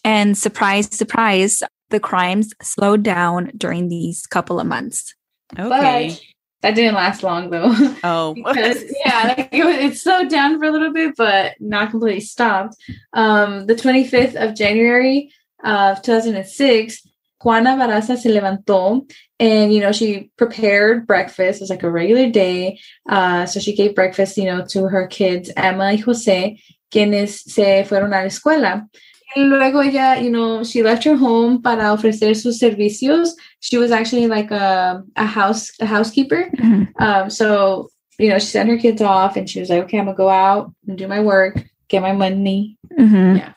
[0.05, 5.15] And surprise, surprise, the crimes slowed down during these couple of months.
[5.59, 6.09] Okay.
[6.11, 6.21] But
[6.63, 7.73] that didn't last long though.
[8.05, 8.35] oh.
[8.47, 12.21] because yeah, like it, was- it slowed down for a little bit, but not completely
[12.21, 12.77] stopped.
[13.13, 15.33] Um, the 25th of January
[15.65, 17.03] of 2006,
[17.43, 19.09] Juana Barraza se levantó
[19.41, 21.61] and you know she prepared breakfast.
[21.61, 22.81] It was like a regular day.
[23.09, 26.61] Uh, so she gave breakfast, you know, to her kids, Emma y José,
[26.91, 28.89] quienes se fueron a la escuela.
[29.37, 33.31] Y luego ella, you know, she left her home para ofrecer sus servicios.
[33.61, 36.51] She was actually like a, a house a housekeeper.
[36.99, 40.07] Um, so you know, she sent her kids off and she was like, okay, I'm
[40.07, 42.77] gonna go out and do my work, get my money.
[42.99, 43.39] Mhm.
[43.39, 43.53] Yeah.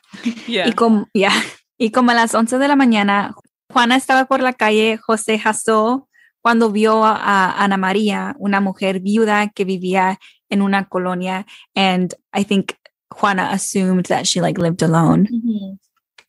[0.48, 0.68] Yeah.
[0.68, 1.34] Y como, yeah.
[1.80, 3.34] y como a las 11 de la mañana,
[3.72, 6.08] Juana estaba por la calle José Jasó
[6.42, 10.20] cuando vio a Ana María, una mujer viuda que vivía
[10.50, 11.46] en una colonia.
[11.76, 12.76] And I think
[13.12, 15.28] Juana assumed that she like lived alone.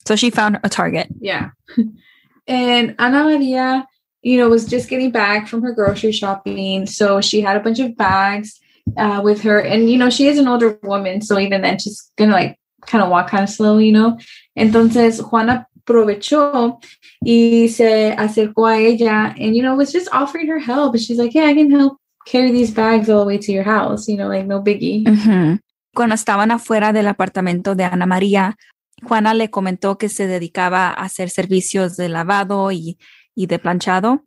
[0.07, 1.09] So she found a target.
[1.21, 1.51] Yeah.
[2.47, 3.87] and Ana Maria,
[4.23, 6.87] you know, was just getting back from her grocery shopping.
[6.87, 8.61] So she had a bunch of bags
[8.97, 9.61] uh, with her.
[9.61, 11.23] And, you know, she is an older woman.
[11.23, 14.19] So even then, she's going to like kind of walk kind of slow, you know.
[14.59, 16.79] Entonces, Juana aprovechó
[17.25, 20.95] y se acercó a ella and, you know, was just offering her help.
[20.95, 23.65] And she's like, yeah, I can help carry these bags all the way to your
[23.65, 25.05] house, you know, like no biggie.
[25.05, 25.59] Ujú.
[25.95, 28.57] Cuando estaban afuera del apartamento de Ana María,
[29.03, 32.99] Juana le comentó que se dedicaba a hacer servicios de lavado y,
[33.35, 34.25] y de planchado.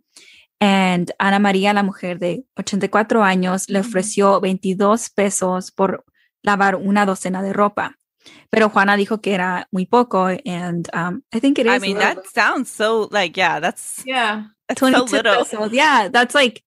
[0.59, 6.05] And Ana María, la mujer de 84 años, le ofreció 22 pesos por
[6.43, 7.97] lavar una docena de ropa.
[8.49, 11.97] Pero Juana dijo que era muy poco, and um, I think it is I mean,
[11.97, 14.45] that sounds so like yeah, that's Yeah.
[14.67, 14.93] that's bit.
[14.93, 15.43] so 22 little.
[15.45, 15.71] pesos.
[15.73, 16.63] Yeah, that's like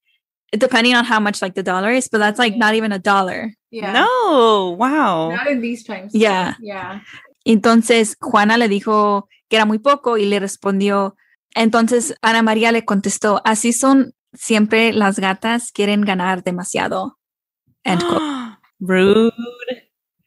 [0.52, 2.59] depending on how much like the dollar is, but that's like Yeah.
[2.59, 3.52] not even a dollar.
[3.70, 3.92] Yeah.
[3.92, 5.30] No, wow.
[5.30, 6.14] Not in these times.
[6.14, 6.54] Yeah.
[6.61, 7.00] Yeah.
[7.44, 11.16] Entonces Juana le dijo que era muy poco y le respondió.
[11.54, 17.18] Entonces Ana María le contestó, así son siempre las gatas, quieren ganar demasiado.
[17.84, 18.59] End quote.
[18.80, 19.32] rude.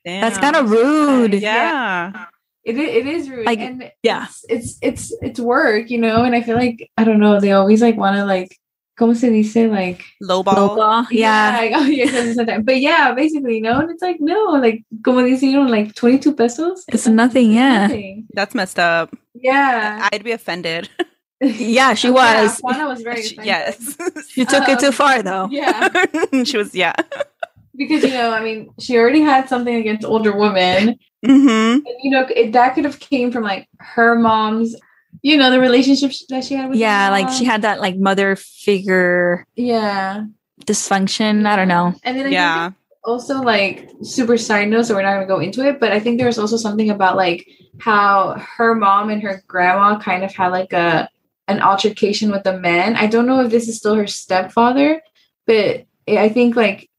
[0.06, 1.34] That's kind of rude.
[1.34, 2.28] Yeah.
[2.64, 3.45] It it is rude.
[3.45, 4.26] Like, and yeah.
[4.26, 6.24] it's, it's it's it's work, you know.
[6.24, 7.39] And I feel like I don't know.
[7.39, 8.56] They always like want to like,
[8.99, 10.04] como se dice like.
[10.22, 10.76] Low ball.
[10.76, 11.08] Local.
[11.10, 11.58] Yeah.
[11.58, 12.64] like, oh yeah, yeah, sometimes.
[12.66, 13.80] But yeah, basically, you know.
[13.80, 16.86] And it's like no, like como dice, you know, like twenty two pesos.
[16.88, 17.52] It's nothing.
[17.54, 17.88] Yeah.
[17.88, 18.28] Nothing.
[18.34, 19.10] That's messed up.
[19.34, 20.08] Yeah.
[20.12, 20.89] I'd be offended.
[21.43, 22.60] Yeah, she Yeah, was.
[22.60, 23.97] Juana was very She- yes.
[24.30, 25.47] She took it Um, too far though.
[25.49, 25.89] Yeah,
[26.43, 26.93] she was yeah.
[27.76, 30.97] Because you know, I mean, she already had something against older women.
[31.26, 31.86] Mm-hmm.
[31.86, 34.76] And, you know, it, that could have came from like her mom's,
[35.22, 36.78] you know, the relationship that she had with.
[36.78, 40.26] her Yeah, like she had that like mother figure Yeah,
[40.65, 41.45] dysfunction.
[41.45, 41.93] I don't know.
[42.03, 42.63] and then I Yeah.
[42.69, 45.99] think also like super side note, so we're not gonna go into it, but I
[45.99, 47.47] think there was also something about like
[47.80, 51.09] how her mom and her grandma kind of had like a
[51.47, 52.95] an altercation with the men.
[52.95, 55.01] I don't know if this is still her stepfather,
[55.47, 56.89] but I think like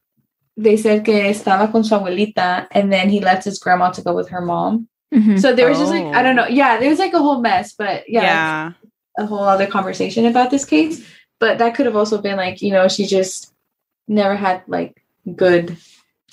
[0.57, 4.15] they said que estaba con su abuelita, and then he left his grandma to go
[4.15, 4.89] with her mom.
[5.15, 5.41] Mhm.
[5.41, 6.43] So there was just like I don't Oh.
[6.45, 6.49] know.
[6.49, 8.73] Yeah, there was like a whole mess, but yeah, Yeah.
[9.19, 11.05] a whole other conversation about this case.
[11.39, 13.53] But that could have also been like, you know, she just
[14.09, 15.03] never had like
[15.37, 15.77] good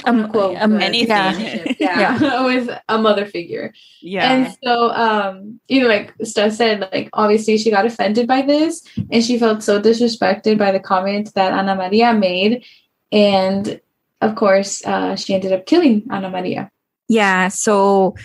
[0.06, 1.18] Um, quote, um, good Anything.
[1.18, 3.74] relationship, yeah, with a mother figure.
[4.02, 4.32] Yeah.
[4.32, 8.82] And so um, you know, like Steph said, like obviously she got offended by this
[9.12, 12.64] and she felt so disrespected by the comment that Ana Maria made.
[13.12, 13.82] And
[14.22, 16.72] of course, uh, she ended up killing Ana Maria.
[17.08, 18.16] Yeah, so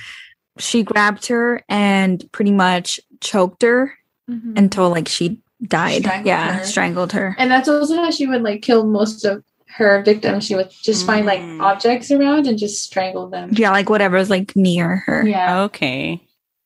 [0.59, 3.95] she grabbed her and pretty much choked her
[4.29, 6.03] until like she died.
[6.03, 6.65] Strangled yeah, her.
[6.65, 7.37] strangled her.
[7.39, 10.45] And that's also how she would like kill most of her victims.
[10.45, 11.61] She would just find like Mm.
[11.63, 13.51] objects around and just strangle them.
[13.53, 15.27] Yeah, like whatever's like near her.
[15.27, 15.63] Yeah.
[15.63, 16.21] Okay.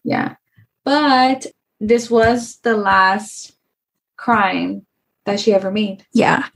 [0.05, 0.35] Yeah.
[0.85, 1.47] But
[1.81, 3.53] this was the last
[4.16, 4.85] crime
[5.24, 6.05] that she ever made.
[6.12, 6.47] Yeah.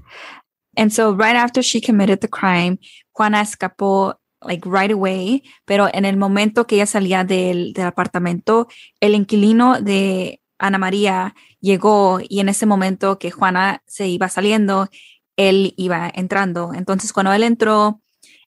[0.76, 2.78] And so right after she committed the crime,
[3.12, 4.14] Juana escapó
[4.44, 8.68] like right away, pero en el momento que ella salía del, del apartamento,
[9.00, 14.88] el inquilino de Ana María llegó y en ese momento que Juana se iba saliendo,
[15.36, 16.72] él iba entrando.
[16.74, 18.00] Entonces cuando él entró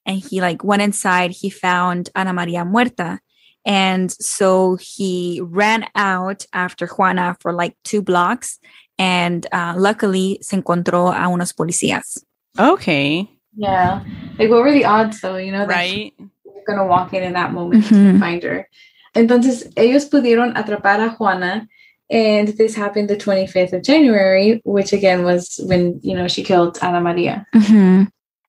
[0.06, 3.20] and he like went inside, he found Ana María muerta.
[3.66, 8.60] And so he ran out after Juana for like two blocks
[8.98, 12.24] and uh, luckily se encontró a unos policías.
[12.58, 13.30] Okay.
[13.58, 14.02] Yeah.
[14.38, 16.14] Like what were the odds though, you know, that Right.
[16.46, 18.20] were gonna walk in in that moment to Mhm.
[18.20, 18.68] find her.
[19.16, 21.68] Entonces, ellos pudieron atrapar a Juana,
[22.10, 26.78] and this happened the 25th of January, which again was when, you know, she killed
[26.82, 27.46] Ana Maria.
[27.56, 28.08] Mhm.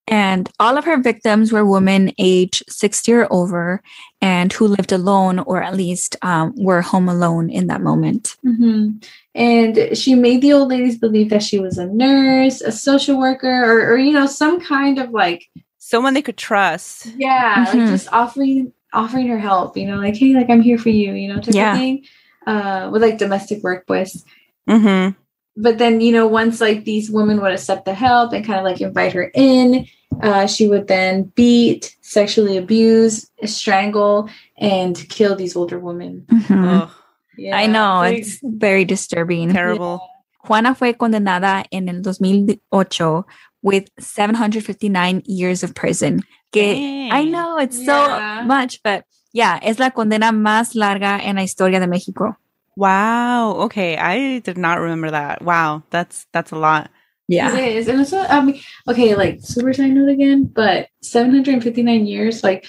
[0.09, 3.83] And all of her victims were women aged 60 or over
[4.21, 8.37] and who lived alone or at least um, were home alone in that moment.
[8.45, 9.03] Mhm.
[9.35, 13.65] And she made the old ladies believe that she was a nurse, a social worker,
[13.65, 15.45] or, or you know, some kind of like,
[15.79, 17.07] Someone they could trust.
[17.17, 17.75] yeah, Mhm.
[17.75, 21.13] like just offering offering her help, you know, like, hey, like I'm here for you,
[21.13, 21.73] you know, type Yeah.
[21.73, 22.05] of thing.
[22.47, 24.25] Uh, with like domestic work, pues.
[24.71, 25.15] Mm-hmm.
[25.57, 28.65] But then you know once like these women would accept the help and kind of
[28.65, 29.87] like invite her in
[30.23, 34.29] uh, she would then beat sexually abuse strangle
[34.59, 36.83] and kill these older women Mhm.
[36.83, 36.91] Ugh,
[37.39, 39.53] yeah I know, like- it's very disturbing.
[39.53, 40.01] terrible.
[40.47, 43.27] Juana fue condenada en el 2008
[43.63, 46.23] with 759 years of prison.
[46.53, 48.41] Que I know it's Yeah.
[48.43, 52.37] so much, but yeah, es la condena más larga en la historia de México.
[52.77, 53.53] Wow.
[53.63, 53.97] Okay.
[53.97, 55.43] I did not remember that.
[55.43, 55.83] Wow.
[55.91, 56.91] That's that's a lot.
[57.29, 57.57] Yeah.
[57.57, 62.07] it is and it's not, i mean okay like super side note again but 759
[62.07, 62.67] years like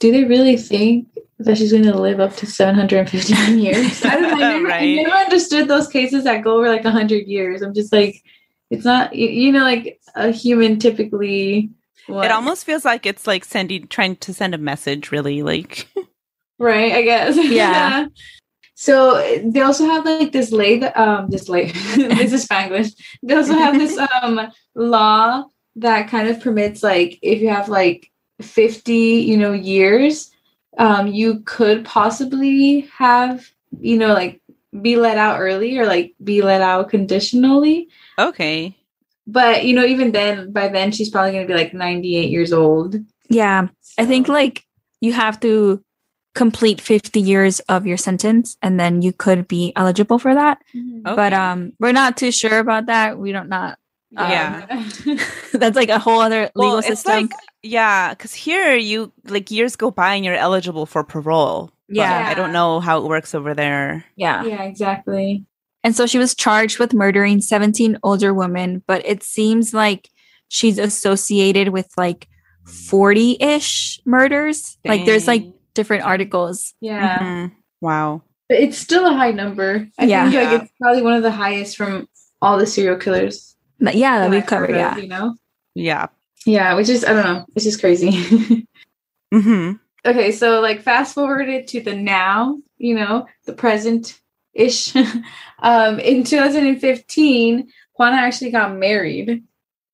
[0.00, 1.06] do they really think
[1.38, 4.94] that she's going to live up to 759 years i don't know I never, I
[4.96, 8.20] never understood those cases that go over like 100 years i'm just like
[8.70, 11.70] it's not you, you know like a human typically
[12.06, 12.24] what?
[12.24, 15.86] It almost feels like it's like sending trying to send a message really like
[16.58, 18.06] right i guess Yeah.
[18.80, 21.66] So they also have like this lay um this lay
[21.96, 25.44] this is spanglish they also have this um law
[25.76, 28.10] that kind of permits like if you have like
[28.40, 30.30] 50 you know years
[30.78, 33.50] um you could possibly have
[33.80, 34.40] you know like
[34.80, 38.74] be let out early or like be let out conditionally okay.
[39.26, 42.52] but you know even then by then she's probably going to be like 98 years
[42.52, 42.96] old
[43.28, 43.68] Yeah.
[43.98, 44.64] I think like
[45.00, 45.84] you have to
[46.34, 50.58] complete 50 years of your sentence and then you could be eligible for that.
[51.02, 51.36] But Okay.
[51.36, 53.18] um we're not too sure about that.
[53.18, 53.78] We don't not
[54.16, 54.84] um, Yeah.
[55.52, 57.12] that's like a whole other legal Well, system.
[57.22, 57.30] like
[57.62, 61.70] yeah, because here you like years go by and you're eligible for parole.
[61.88, 62.26] Yeah.
[62.28, 64.04] I don't know how it works over there.
[64.16, 64.44] yeah.
[64.44, 65.44] yeah exactly
[65.82, 70.08] And so she was charged with murdering 17 older women, but it seems like
[70.48, 72.28] she's associated with like
[72.66, 74.78] 40-ish murders.
[74.84, 75.54] Like there's like Dang.
[75.74, 76.74] Different articles.
[76.80, 77.52] yeah Mhm.
[77.80, 78.22] Wow.
[78.48, 79.88] But it's still a high number.
[79.98, 80.30] I Yeah.
[80.30, 82.08] think like it's probably one of the highest from
[82.42, 83.56] all the serial killers.
[83.78, 84.70] But yeah, that that we've covered.
[84.70, 84.96] Yeah.
[84.96, 85.36] of, you know?
[85.74, 86.06] Yeah.
[86.46, 87.46] Yeah, which is I don't know.
[87.54, 88.10] It's just crazy.
[89.34, 89.72] mm-hmm.
[90.04, 94.18] okay, so like fast forwarded to the now, you know, the present
[94.54, 94.94] ish.
[95.62, 97.68] um in 2015,
[97.98, 99.44] Juana actually got married.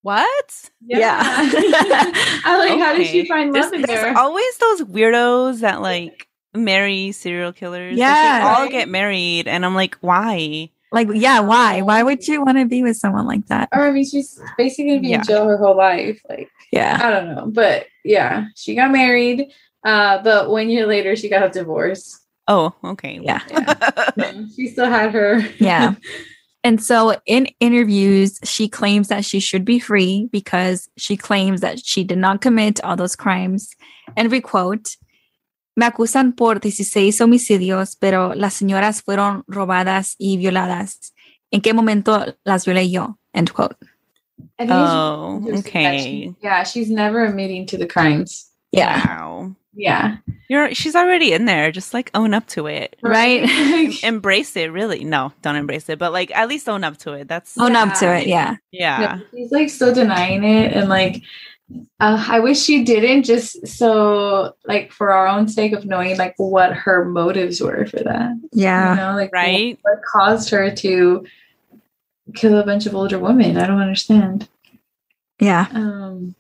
[0.07, 0.71] What?
[0.87, 1.19] Yeah.
[1.21, 3.29] I like how did she Okay.
[3.29, 4.17] find There's, love in there's there?
[4.17, 7.95] always those weirdos that like marry serial killers.
[7.95, 8.39] Like, Yeah.
[8.39, 8.71] they all Right.
[8.71, 10.71] get married, and I'm like, why?
[10.93, 11.83] Like, yeah, why?
[11.83, 13.69] Why would you want to be with someone like that?
[13.75, 15.19] or I mean she's basically gonna be Yeah.
[15.19, 16.21] in jail her whole life.
[16.29, 17.01] Like Yeah.
[17.03, 19.51] I don't know, but yeah, she got married.
[19.85, 22.21] Uh, but one year later, she got a divorce.
[22.47, 23.19] Oh, okay.
[23.21, 23.41] Yeah.
[24.17, 25.41] Um, she still had her.
[25.59, 25.95] Yeah.
[26.65, 31.79] And so in interviews, she claims that she should be free because she claims that
[31.85, 33.71] she did not commit all those crimes.
[34.17, 34.97] And we quote,
[35.77, 41.13] Me acusan por 16 homicidios, pero las señoras fueron robadas y violadas.
[41.53, 43.17] ¿En qué momento las violé yo?
[43.35, 43.77] End quote.
[44.59, 45.99] I Oh, okay.
[46.03, 48.51] she- yeah, she's never admitting to the crimes.
[48.73, 49.05] Yeah.
[49.07, 49.57] Wow.
[49.77, 50.17] Yeah.
[50.49, 51.71] You're she's already in there.
[51.71, 52.97] Just like own up to it.
[53.03, 53.43] Right?
[54.05, 55.05] Embrace it, really.
[55.05, 57.29] No, don't embrace it, but like at least own up to it.
[57.29, 58.27] That's Own up to it.
[58.27, 58.57] Yeah.
[58.71, 59.17] yeah.
[59.19, 61.23] No, she's like still denying it, and like,
[62.01, 63.25] uh, I wish she didn't.
[63.25, 67.99] Just so like for our own sake of knowing like what her motives were for
[67.99, 68.41] that.
[68.53, 68.91] Yeah.
[68.93, 69.79] You know, like Right?
[69.83, 71.27] what caused her to
[72.35, 73.57] kill a bunch of older women.
[73.59, 74.49] I don't understand.
[75.41, 75.67] Yeah.
[75.73, 76.35] Um,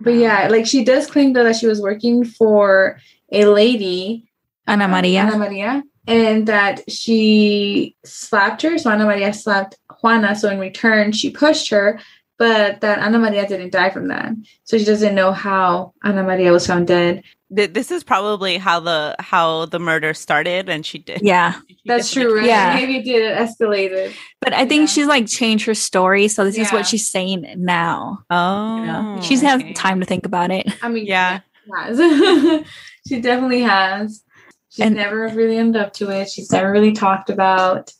[0.00, 2.98] but yeah, like she does claim though that she was working for
[3.32, 4.30] a lady,
[4.66, 5.22] Ana um, Maria.
[5.22, 8.78] Ana Maria, and that she slapped her.
[8.78, 10.34] So Ana Maria slapped Juana.
[10.34, 12.00] So in return, she pushed her,
[12.40, 14.32] but that Ana Maria didn't die from that.
[14.64, 17.22] So she doesn't know how Ana Maria was found dead.
[17.50, 21.20] This is probably how the how the murder started, and she did.
[21.22, 21.56] yeah.
[21.68, 22.46] she That's did- true, right?
[22.46, 22.74] Yeah.
[22.76, 24.14] Maybe it did it escalated.
[24.40, 24.86] But I think Yeah.
[24.94, 26.28] she's like changed her story.
[26.28, 28.20] So this is what she's saying now.
[28.30, 29.18] Oh, You know?
[29.22, 30.66] She's had time to think about it.
[30.82, 31.40] I mean, Yeah.
[31.64, 32.64] she has.
[33.08, 34.22] she definitely has.
[34.70, 36.30] She's And- never really ended up to it.
[36.30, 37.92] She's never really talked about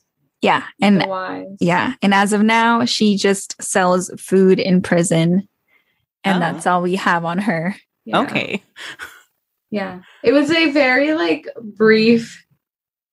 [0.43, 0.65] Yeah.
[0.81, 1.47] And the whys.
[1.61, 1.95] yeah.
[2.03, 5.49] And as of now, she just sells food in prison.
[6.25, 6.41] And Oh.
[6.41, 7.75] that's all we have on her.
[8.05, 8.21] Yeah.
[8.21, 8.63] Okay.
[9.71, 10.01] Yeah.
[10.25, 12.45] It was a very like brief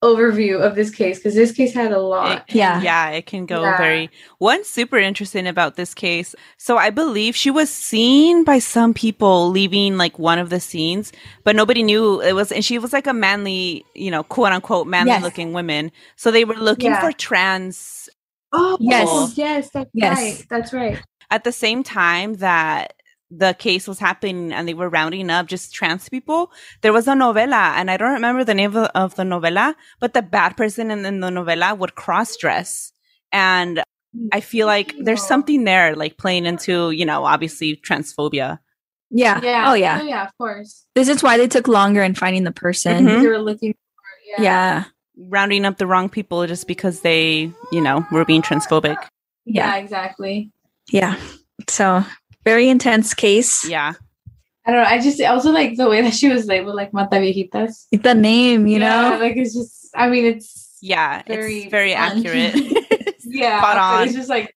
[0.03, 2.43] overview of this case because this case had a lot.
[2.49, 2.81] It- Yeah.
[2.81, 3.77] yeah, it can go Yeah.
[3.77, 4.09] very.
[4.37, 6.35] One super interesting about this case?
[6.57, 11.11] So I believe she was seen by some people leaving like one of the scenes,
[11.43, 12.51] but nobody knew it was.
[12.51, 15.23] And she was like a manly, you know, quote unquote manly Yes.
[15.23, 15.91] looking woman.
[16.15, 17.01] So they were looking Yeah.
[17.01, 18.09] for trans
[18.53, 19.33] Oh Yes.
[19.35, 20.17] yes, that's Yes.
[20.17, 20.45] right.
[20.49, 20.99] That's right.
[21.31, 22.93] at the same time that
[23.29, 26.51] the case was happening and they were rounding up just trans people,
[26.81, 30.13] there was a novela, and I don't remember the name of, of the novela, but
[30.13, 32.93] the bad person in, in the novela would cross dress.
[33.31, 33.83] And
[34.31, 38.59] I feel like there's something there, like playing into, you know, obviously transphobia.
[39.09, 39.41] Yeah.
[39.43, 39.69] Yeah.
[39.71, 39.99] Oh, yeah.
[40.01, 40.85] Oh yeah, of course.
[40.95, 43.05] This is why they took longer in finding the person.
[43.05, 43.21] Mhm.
[43.21, 44.85] They were looking for Yeah.
[45.17, 48.97] Rounding up the wrong people just because they, you know, were being transphobic.
[49.45, 49.75] Yeah, Yeah.
[49.77, 50.51] exactly.
[50.91, 51.15] Yeah.
[51.67, 52.03] So
[52.49, 53.53] very intense case.
[53.67, 53.93] Yeah.
[54.65, 54.89] I don't know.
[54.95, 57.87] I just also like the way that she was labeled like Mata Viejitas.
[57.91, 59.19] The name, you Yeah, know?
[59.23, 60.49] like it's just I mean it's
[60.81, 61.23] Yeah.
[61.27, 62.17] Very it's very fun.
[62.17, 62.55] accurate.
[63.41, 64.07] yeah, Spot on.
[64.07, 64.53] It's just like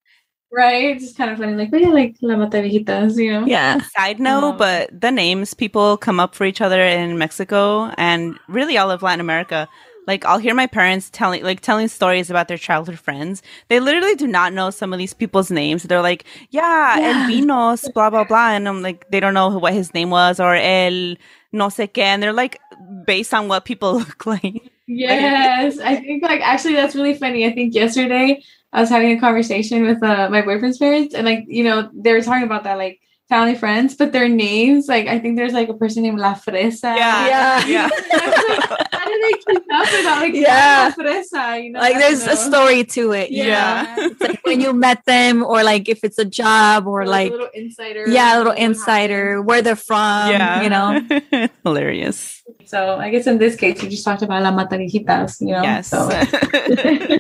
[0.52, 3.46] right, it's just kind of funny, like, oh yeah, like La Mata Viejitas, you know?
[3.48, 3.80] Yeah.
[3.96, 8.38] Side note, Um, but the names people come up for each other in Mexico and
[8.50, 9.70] really all of Latin America.
[10.08, 13.42] Like I'll hear my parents telling like telling stories about their childhood friends.
[13.70, 15.84] They literally do not know some of these people's names.
[15.84, 17.02] They're like, yeah, Yeah.
[17.02, 20.40] El Vinos, blah blah blah, and I'm like, they don't know what his name was
[20.40, 21.16] or El
[21.54, 22.60] no sé qué, and they're like
[23.06, 24.72] based on what people look like.
[24.88, 27.46] Yes, I think like actually that's really funny.
[27.46, 28.44] I think yesterday
[28.74, 32.14] I was having a conversation with uh, my boyfriend's parents, and like you know they
[32.14, 33.00] were talking about that like
[33.32, 36.92] family friends, but their names like I think there's like a person named La Fresa.
[37.00, 37.88] Yeah, Yeah.
[38.92, 40.18] How do they keep up with that?
[40.20, 40.92] Like Yeah.
[40.92, 41.80] La Fresa, you know?
[41.80, 43.32] Like there's don't a story to it.
[43.32, 43.56] you know?
[43.56, 43.96] Yeah.
[44.12, 47.32] It's like when you met them or like if it's a job or Or, like
[47.32, 48.04] a little insider.
[48.12, 48.76] yeah, a little what happened.
[48.76, 51.48] insider, where they're from, yeah, you know.
[51.64, 52.44] hilarious.
[52.66, 55.64] So I guess in this case we just talked about La Mata Viejitas, you know.
[55.64, 55.88] Yes.
[55.88, 56.10] So.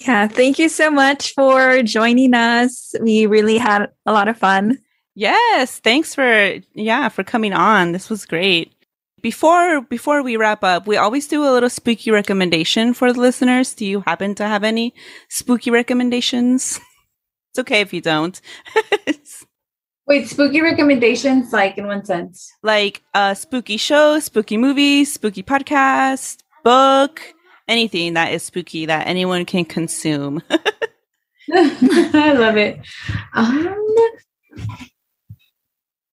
[0.00, 2.92] Yeah, thank you so much for joining us.
[3.00, 4.78] We really had a lot of fun.
[5.14, 7.92] Yes, thanks for yeah, for coming on.
[7.92, 8.72] This was great.
[9.20, 13.74] Before before we wrap up, we always do a little spooky recommendation for the listeners.
[13.74, 14.94] Do you happen to have any
[15.28, 16.80] spooky recommendations?
[17.52, 18.40] It's okay if you don't.
[20.06, 22.50] Wait, spooky recommendations, like in one sense.
[22.62, 27.20] like a spooky show, spooky movie, spooky podcast, book,
[27.68, 30.42] anything that is spooky that anyone can consume.
[31.52, 32.80] I love it.
[33.34, 33.86] Um,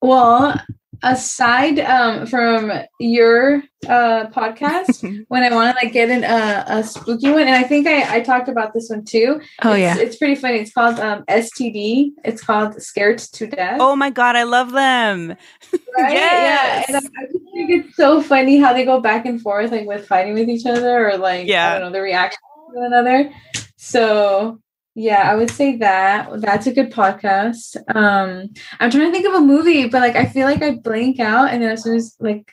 [0.02, 0.60] well,
[1.04, 6.84] aside um, from your uh, podcast, when I want to like get in a, a
[6.84, 9.42] spooky one, and I think I, I talked about this one too.
[9.64, 9.98] Oh it's, yeah.
[9.98, 10.60] it's pretty funny.
[10.60, 12.12] It's called um, STD.
[12.24, 13.78] It's called Scared to Death.
[13.80, 15.30] oh my god, I love them.
[15.98, 16.14] right?
[16.14, 16.86] yes.
[16.90, 19.72] Yeah, and I, I just think it's so funny how they go back and forth,
[19.72, 21.70] like with fighting with each other, or like Yeah.
[21.70, 22.40] I don't know the reaction
[22.74, 23.32] to one another.
[23.78, 24.60] So
[25.00, 27.78] yeah, I would say that that's a good podcast.
[27.96, 28.50] Um,
[28.82, 31.52] I'm trying to think of a movie, but like I feel like I blank out,
[31.52, 32.52] and then as soon as like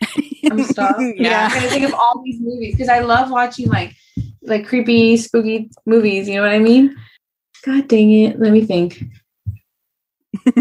[0.49, 1.49] I'm stopped, yeah.
[1.51, 3.95] I'm gonna think of all these movies because I love watching like
[4.43, 6.29] like creepy, spooky movies.
[6.29, 6.97] You know what I mean?
[7.65, 8.39] God dang it!
[8.39, 9.03] Let me think.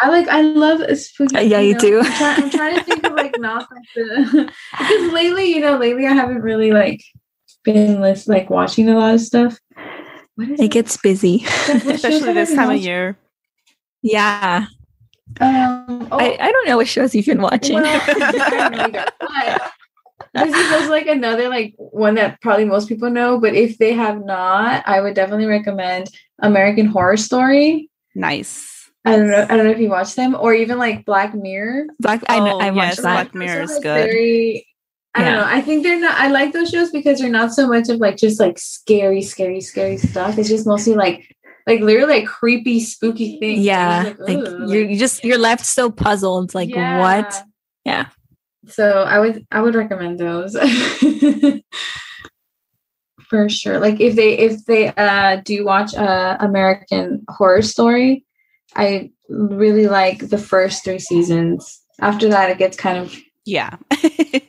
[0.00, 1.46] I like I love a spooky.
[1.46, 1.80] Yeah, you know?
[1.80, 2.00] do.
[2.00, 5.78] I'm, try- I'm trying to think of like not like the because lately, you know,
[5.78, 7.02] lately I haven't really like
[7.64, 9.58] been list, like watching a lot of stuff.
[10.36, 11.44] What is It gets busy.
[11.68, 13.16] Especially this been time of year.
[14.02, 14.66] yeah.
[15.40, 17.76] Um, oh, I, I don't know what shows you've been watching.
[17.76, 19.72] well, I don't know either, but
[20.34, 23.92] this is just like another like one that probably most people know, but if they
[23.94, 26.08] have not, I would definitely recommend
[26.40, 27.90] American Horror Story.
[28.14, 28.90] Nice.
[29.04, 29.46] I don't know.
[29.48, 31.86] I don't know if you watch them or even like Black Mirror.
[32.00, 33.02] Black I know Oh, I yes, watched that.
[33.02, 34.06] Black Mirror is good.
[34.06, 34.66] Very,
[35.14, 35.40] I don't Yeah.
[35.40, 35.46] know.
[35.46, 36.16] I think they're not.
[36.18, 39.60] I like those shows because they're not so much of like just like scary, scary,
[39.60, 40.38] scary stuff.
[40.38, 41.30] It's just mostly like
[41.66, 43.60] like literally like creepy, spooky things.
[43.64, 44.38] Yeah, It's like
[44.68, 46.54] you're you just you're left so puzzled.
[46.54, 46.98] Like Yeah.
[46.98, 47.42] what?
[47.84, 48.06] Yeah.
[48.66, 50.56] So I would I would recommend those
[53.28, 53.78] for sure.
[53.78, 58.24] Like if they if they uh do watch uh American Horror Story,
[58.74, 61.80] I really like the first three seasons.
[62.00, 63.76] After that, it gets kind of Yeah.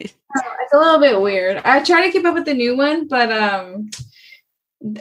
[0.75, 1.57] a little bit weird.
[1.57, 3.89] I try to keep up with the new one, but um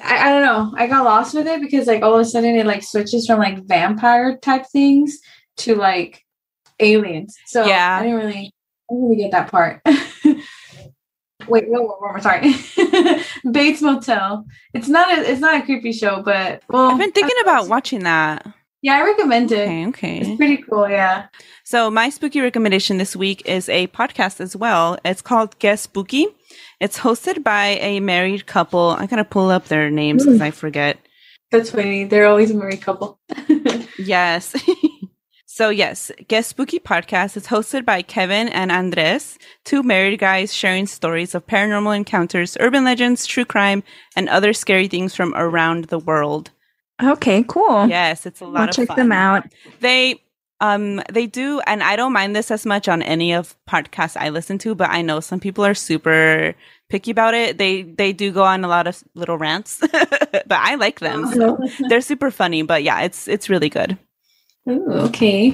[0.02, 0.74] I, I don't know.
[0.76, 3.38] I got lost with it because like all of a sudden it like switches from
[3.38, 5.18] like vampire type things
[5.58, 6.24] to like
[6.80, 7.36] aliens.
[7.46, 7.98] So Yeah.
[8.00, 8.52] I didn't really
[8.90, 9.82] I didn't really get that part.
[11.48, 12.20] Wait, no, one more.
[12.20, 12.54] Sorry,
[13.50, 14.46] Bates Motel.
[14.72, 18.04] It's not a it's not a creepy show, but well, I've been thinking about watching
[18.04, 18.46] that.
[18.84, 19.66] Yeah, I recommend it.
[19.66, 20.18] Okay, okay.
[20.18, 20.86] It's pretty cool.
[20.86, 21.28] Yeah.
[21.64, 24.98] So my spooky recommendation this week is a podcast as well.
[25.06, 26.26] It's called Guess Spooky.
[26.80, 28.90] It's hosted by a married couple.
[28.90, 30.98] I gotta pull up their names because I forget.
[31.50, 32.04] That's funny.
[32.04, 33.18] They're always a married couple.
[33.98, 34.54] Yes.
[35.46, 40.86] so yes, Guess Spooky podcast is hosted by Kevin and Andres, two married guys sharing
[40.86, 43.82] stories of paranormal encounters, urban legends, true crime,
[44.14, 46.50] and other scary things from around the world.
[47.02, 47.86] Okay, cool.
[47.88, 48.96] Yes, it's a lot I'll of check fun.
[48.96, 49.44] them out.
[49.80, 50.20] They
[50.60, 54.28] um they do and I don't mind this as much on any of podcasts I
[54.28, 56.54] listen to, but I know some people are super
[56.88, 57.58] picky about it.
[57.58, 61.26] They they do go on a lot of little rants, but I like them.
[61.32, 63.98] So they're super funny, but yeah, it's it's really good.
[64.70, 65.52] Ooh, okay.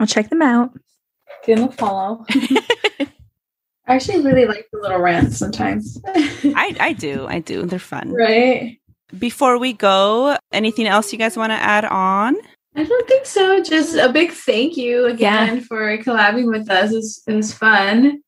[0.00, 0.72] I'll check them out.
[1.44, 2.24] Give them a follow.
[3.88, 6.00] I actually really like the little rants sometimes.
[6.04, 7.24] I I do.
[7.28, 7.62] I do.
[7.66, 8.10] They're fun.
[8.12, 8.78] right?
[9.18, 12.36] Before we go, anything else you guys want to add on?
[12.74, 13.62] I don't think so.
[13.62, 16.92] Just a big thank you again for collabing with us.
[16.92, 18.20] It was, it was fun.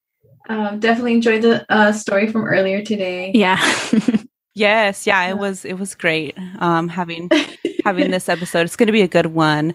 [0.49, 3.33] Um, definitely enjoyed the uh, story from earlier today.
[3.35, 3.59] Yeah.
[4.59, 7.31] Yes, yeah, it was it was great um having
[7.85, 8.63] having this episode.
[8.63, 9.73] It's going to be a good one.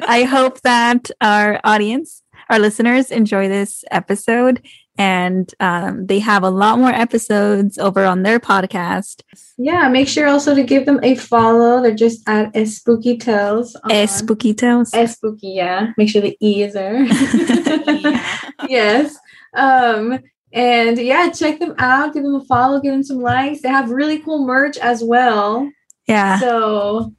[0.00, 2.20] I hope that our audience,
[2.50, 4.60] our listeners enjoy this episode
[4.98, 9.22] and um, they have a lot more episodes over on their podcast,
[9.56, 11.82] Yeah, make sure also to give them a follow.
[11.82, 13.74] They're just at Spooky Tales.
[13.76, 14.90] on- Es Spookitos.
[14.94, 15.92] Es Spooky, yeah.
[15.96, 17.04] Make sure the E is there.
[17.04, 18.38] Yeah.
[18.68, 19.16] yes.
[19.54, 20.18] Um,
[20.52, 23.62] and yeah, check them out, give them a follow, give them some likes.
[23.62, 25.70] They have really cool merch as well.
[26.06, 26.38] Yeah.
[26.38, 27.14] So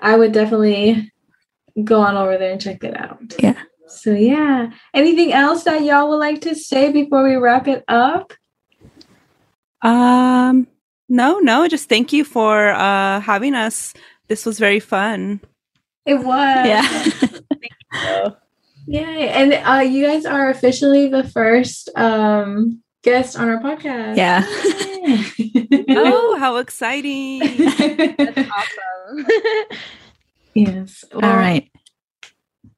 [0.00, 1.12] I would definitely
[1.84, 3.20] go on over there and check it out.
[3.38, 3.54] Yeah.
[4.02, 4.70] So yeah.
[4.92, 8.32] Anything else that y'all would like to say before we wrap it up?
[9.82, 10.66] Um,
[11.08, 13.94] no, no, just thank you for uh having us.
[14.28, 15.40] This was very fun.
[16.06, 16.66] It was.
[16.66, 18.30] Yeah.
[18.86, 19.28] Yay.
[19.28, 24.16] And uh you guys are officially the first um guest on our podcast.
[24.16, 24.44] Yeah.
[25.90, 27.40] Oh, how exciting!
[27.40, 29.26] That's awesome.
[30.54, 31.04] yes.
[31.12, 31.70] All right.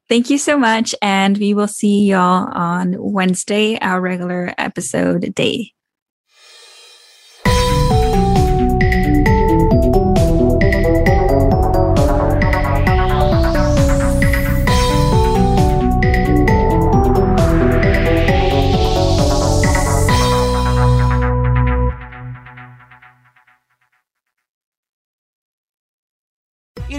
[0.09, 0.95] Thank you so much.
[1.03, 5.76] And we will see y'all on Wednesday, our regular episode day.